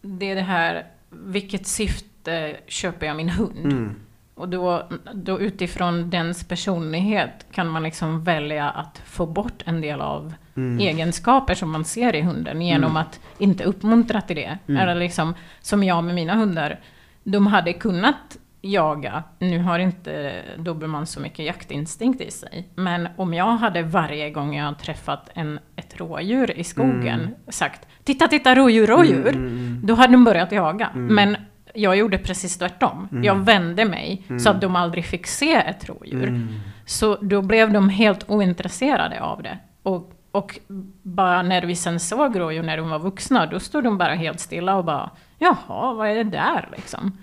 [0.00, 3.58] Det är det här, vilket syfte köper jag min hund?
[3.64, 3.94] Mm.
[4.34, 10.00] Och då, då utifrån dens personlighet kan man liksom välja att få bort en del
[10.00, 10.78] av Mm.
[10.78, 12.96] egenskaper som man ser i hunden genom Mm.
[12.96, 14.58] att inte uppmuntra till det.
[14.66, 14.80] Mm.
[14.80, 16.80] Eller liksom, som jag med mina hundar,
[17.24, 23.34] de hade kunnat jaga, nu har inte dobermann så mycket jaktinstinkt i sig, men om
[23.34, 27.34] jag hade varje gång jag träffat en, ett rådjur i skogen Mm.
[27.48, 29.80] sagt ”Titta, titta, rådjur, rådjur”, Mm, mm, mm.
[29.86, 30.90] då hade de börjat jaga.
[30.94, 31.14] Mm.
[31.14, 31.36] Men
[31.74, 33.08] jag gjorde precis tvärtom.
[33.12, 33.24] Mm.
[33.24, 34.46] Jag vände mig så Mm.
[34.56, 36.28] att de aldrig fick se ett rådjur.
[36.28, 36.48] Mm.
[36.86, 39.58] Så då blev de helt ointresserade av det.
[39.82, 40.58] Och, och
[41.02, 44.40] bara när vi sen såg rådjur när de var vuxna, då stod de bara helt
[44.40, 47.18] stilla och bara ”Jaha, vad är det där?” liksom.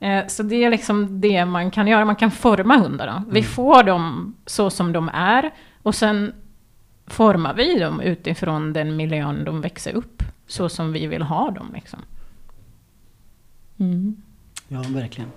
[0.00, 3.24] Eh, Så det är liksom det man kan göra, man kan forma hundarna.
[3.30, 3.50] Vi Mm.
[3.50, 5.50] får dem så som de är
[5.82, 6.32] och sen
[7.06, 11.70] formar vi dem utifrån den miljön de växer upp, så som vi vill ha dem.
[11.74, 12.00] Liksom.
[13.78, 14.16] Mm.
[14.68, 15.30] Ja, verkligen.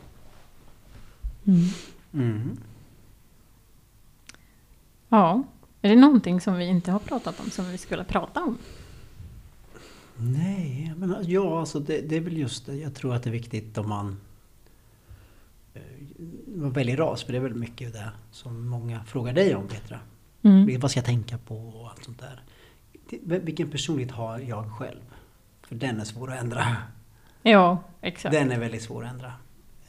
[1.47, 1.65] Mm.
[2.13, 2.57] Mm.
[5.09, 5.43] Ja,
[5.81, 8.57] är det någonting som vi inte har pratat om som vi skulle prata om?
[10.17, 12.75] Nej, men ja, alltså det, det är väl just det.
[12.75, 14.17] Jag tror att det är viktigt om man
[15.73, 15.81] eh,
[16.55, 19.99] man väljer ras, för det är väl mycket det som många frågar dig om Petra.
[20.41, 20.79] Mm.
[20.79, 22.41] Vad ska jag tänka på och allt sånt där.
[23.39, 25.01] Vilken personlighet har jag själv?
[25.61, 26.77] För den är svår att ändra.
[27.41, 28.33] Ja, exakt.
[28.33, 29.33] Den är väldigt svår att ändra.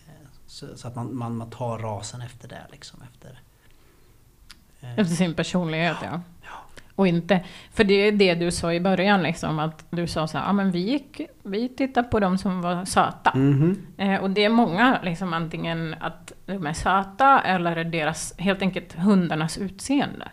[0.06, 3.00] Eh, Så, så att man, man, man tar rasen efter det liksom.
[3.12, 3.40] Efter,
[4.96, 6.20] Efter sin personlighet, ja.
[6.94, 7.40] Och inte,
[7.72, 10.52] för det är det du sa i början, liksom, att du sa så här, ja
[10.52, 13.32] men vi gick, vi tittade på de som var söta.
[13.34, 13.86] Mhm.
[13.96, 18.92] Eh, och det är många, liksom antingen att de är söta eller deras, helt enkelt
[18.92, 20.28] hundarnas utseende.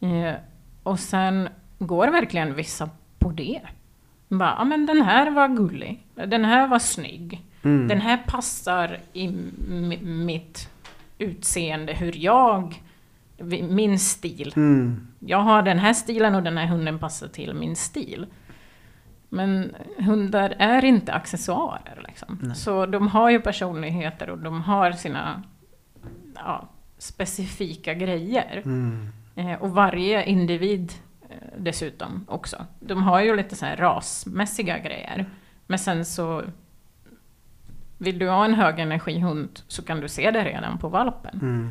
[0.00, 0.34] Eh,
[0.82, 1.48] och sen
[1.78, 3.60] går verkligen vissa på det.
[4.28, 7.88] Bara, ja men den här var gullig, den här var snygg, Mm.
[7.88, 9.28] den här passar i
[10.02, 10.68] mitt
[11.18, 12.82] utseende, hur jag,
[13.68, 14.52] min stil.
[14.56, 15.06] Mm.
[15.18, 18.26] Jag har den här stilen och den här hunden passar till min stil.
[19.28, 22.04] Men hundar är inte accessoarer.
[22.08, 22.38] Liksom.
[22.42, 22.56] Nej.
[22.56, 25.42] Så de har ju personligheter och de har sina
[26.34, 26.68] ja,
[26.98, 28.62] specifika grejer.
[28.64, 29.08] Mm.
[29.34, 30.92] Eh, och varje individ
[31.30, 32.66] eh, dessutom också.
[32.80, 35.30] De har ju lite så här rasmässiga grejer.
[35.66, 36.42] Men sen så
[37.98, 41.38] vill du ha en högenergihund så kan du se det redan på valpen.
[41.42, 41.70] Mm.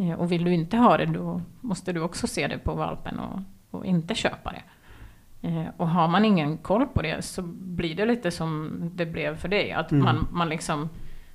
[0.00, 3.18] Eh, och vill du inte ha det då måste du också se det på valpen
[3.18, 3.40] och,
[3.70, 4.62] och inte köpa det.
[5.48, 9.36] Eh, och har man ingen koll på det så blir det lite som det blev
[9.36, 9.72] för dig.
[9.72, 10.04] Att Mm.
[10.04, 10.88] man, man liksom,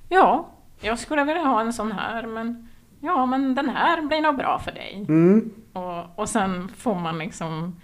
[0.08, 0.48] ja,
[0.80, 2.68] jag skulle vilja ha en sån här men
[3.00, 5.04] ja, men den här blir nog bra för dig.
[5.08, 5.50] Mm.
[5.72, 7.76] Och, och sen får man liksom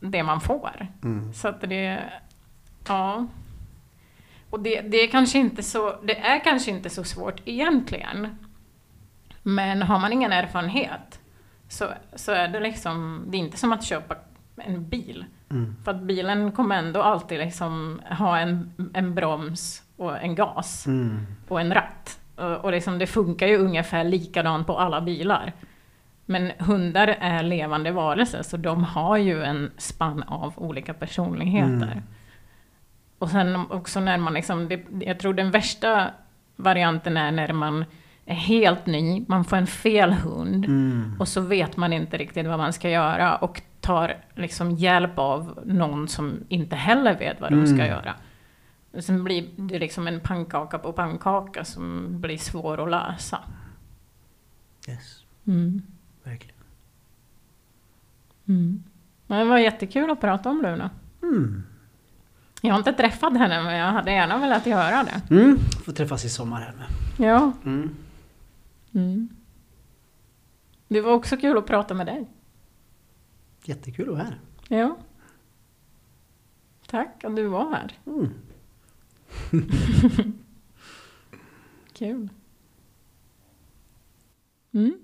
[0.00, 0.86] det man får.
[1.04, 1.32] Mm.
[1.32, 2.02] Så att det,
[2.88, 3.26] ja.
[4.50, 8.28] Och det, det är kanske inte så, det är kanske inte så svårt egentligen.
[9.42, 11.20] Men har man ingen erfarenhet
[11.68, 14.16] så, så är det liksom, det är inte som att köpa
[14.56, 15.24] en bil.
[15.50, 15.76] Mm.
[15.84, 21.26] För att bilen kommer ändå alltid liksom ha en, en broms och en gas Mm.
[21.48, 22.20] och en ratt.
[22.36, 25.52] Och, och liksom det funkar ju ungefär likadant på alla bilar.
[26.26, 31.92] Men hundar är levande varelser, så de har ju en spann av olika personligheter.
[31.92, 32.02] Mm.
[33.18, 36.10] Och sen också när man liksom, det, jag tror den värsta
[36.56, 37.84] varianten är när man
[38.30, 41.16] är helt ny, man får en fel hund Mm.
[41.18, 45.60] och så vet man inte riktigt vad man ska göra och tar liksom hjälp av
[45.64, 47.86] någon som inte heller vet vad de ska Mm.
[47.86, 48.14] göra.
[48.92, 53.38] Och Sen blir det liksom en pannkaka på pannkaka som blir svår att lösa.
[54.88, 55.82] Yes, Mm.
[56.24, 56.54] verkligen.
[58.48, 58.82] Mm.
[59.26, 60.90] Men det var jättekul att prata om Luna.
[61.22, 61.62] Mm.
[62.60, 65.34] Jag har inte träffat henne men jag hade gärna velat göra det.
[65.34, 65.58] Mm.
[65.84, 66.86] Får träffas i sommar här med.
[67.28, 67.52] Ja.
[67.64, 67.96] Mm.
[68.94, 69.28] Mm.
[70.88, 72.28] Det var också kul att prata med dig.
[73.64, 74.38] Jättekul att vara här.
[74.68, 74.96] Ja.
[76.86, 77.98] Tack att du var här.
[78.06, 78.34] Mm.
[81.92, 82.28] Kul.
[84.72, 84.98] Mm.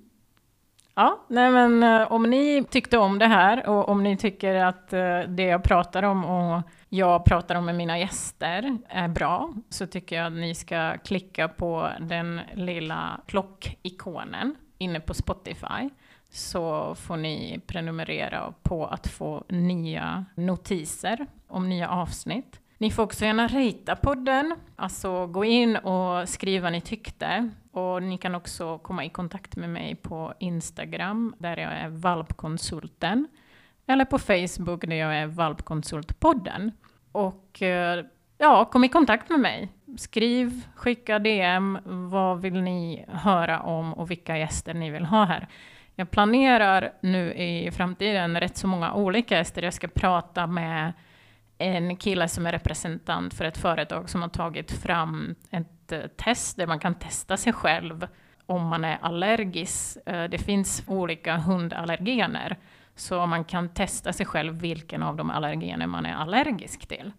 [0.95, 4.93] Ja, nej men eh, om ni tyckte om det här och om ni tycker att
[4.93, 6.63] eh, det jag pratar om och
[6.95, 11.49] jag pratar om med mina gäster är bra så tycker jag att ni ska klicka
[11.49, 15.91] på den lilla klockikonen inne på Spotify
[16.31, 22.61] så får ni prenumerera på att få nya notiser om nya avsnitt.
[22.79, 27.51] Ni får också gärna rita podden, alltså gå in och skriva vad ni tyckte.
[27.73, 33.29] Och ni kan också komma i kontakt med mig på Instagram, där jag är valpkonsulten.
[33.87, 36.73] Eller på Facebook, där jag är valpkonsultpodden.
[37.13, 38.05] Och eh,
[38.39, 39.69] ja, kom i kontakt med mig.
[39.97, 45.49] Skriv, skicka DM, vad vill ni höra om och vilka gäster ni vill ha här.
[45.95, 49.63] Jag planerar nu i framtiden rätt så många olika gäster.
[49.63, 50.93] Jag ska prata med
[51.59, 56.57] en kille som är representant för ett företag som har tagit fram ett eh, test
[56.57, 58.07] där man kan testa sig själv
[58.47, 59.97] om man är allergisk.
[60.07, 62.57] Eh, det finns olika hundallergener,
[62.97, 67.13] så man kan testa sig själv vilken av de allergener man är allergisk till.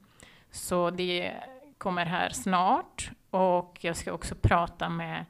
[0.51, 1.31] Så det
[1.77, 5.25] kommer här snart och jag ska också prata med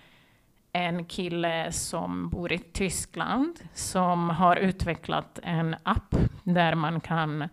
[0.72, 7.50] en kille som bor i Tyskland som har utvecklat en app där man kan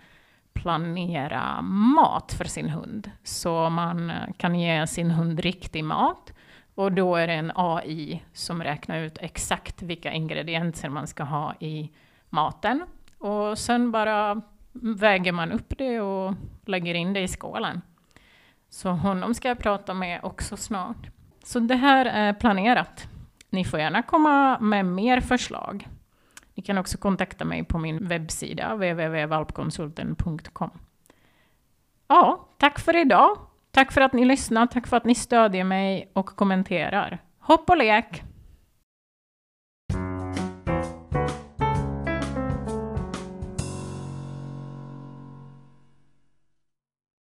[0.52, 3.10] planera mat för sin hund.
[3.22, 6.32] Så man kan ge sin hund riktig mat
[6.74, 11.54] och då är det en AI som räknar ut exakt vilka ingredienser man ska ha
[11.60, 11.90] i
[12.32, 12.86] maten.
[13.18, 16.34] Och sen bara väger man upp det och
[16.66, 17.82] lägger in det i skålen.
[18.70, 21.10] Så honom ska jag prata med också snart.
[21.44, 23.08] Så det här är planerat.
[23.50, 25.88] Ni får gärna komma med mer förslag.
[26.54, 30.70] Ni kan också kontakta mig på min webbsida www.valpkonsulten.com.
[32.08, 33.38] Ja, tack för idag.
[33.70, 37.18] Tack för att ni lyssnar, tack för att ni stödjer mig och kommenterar.
[37.38, 38.22] Hopp och lek!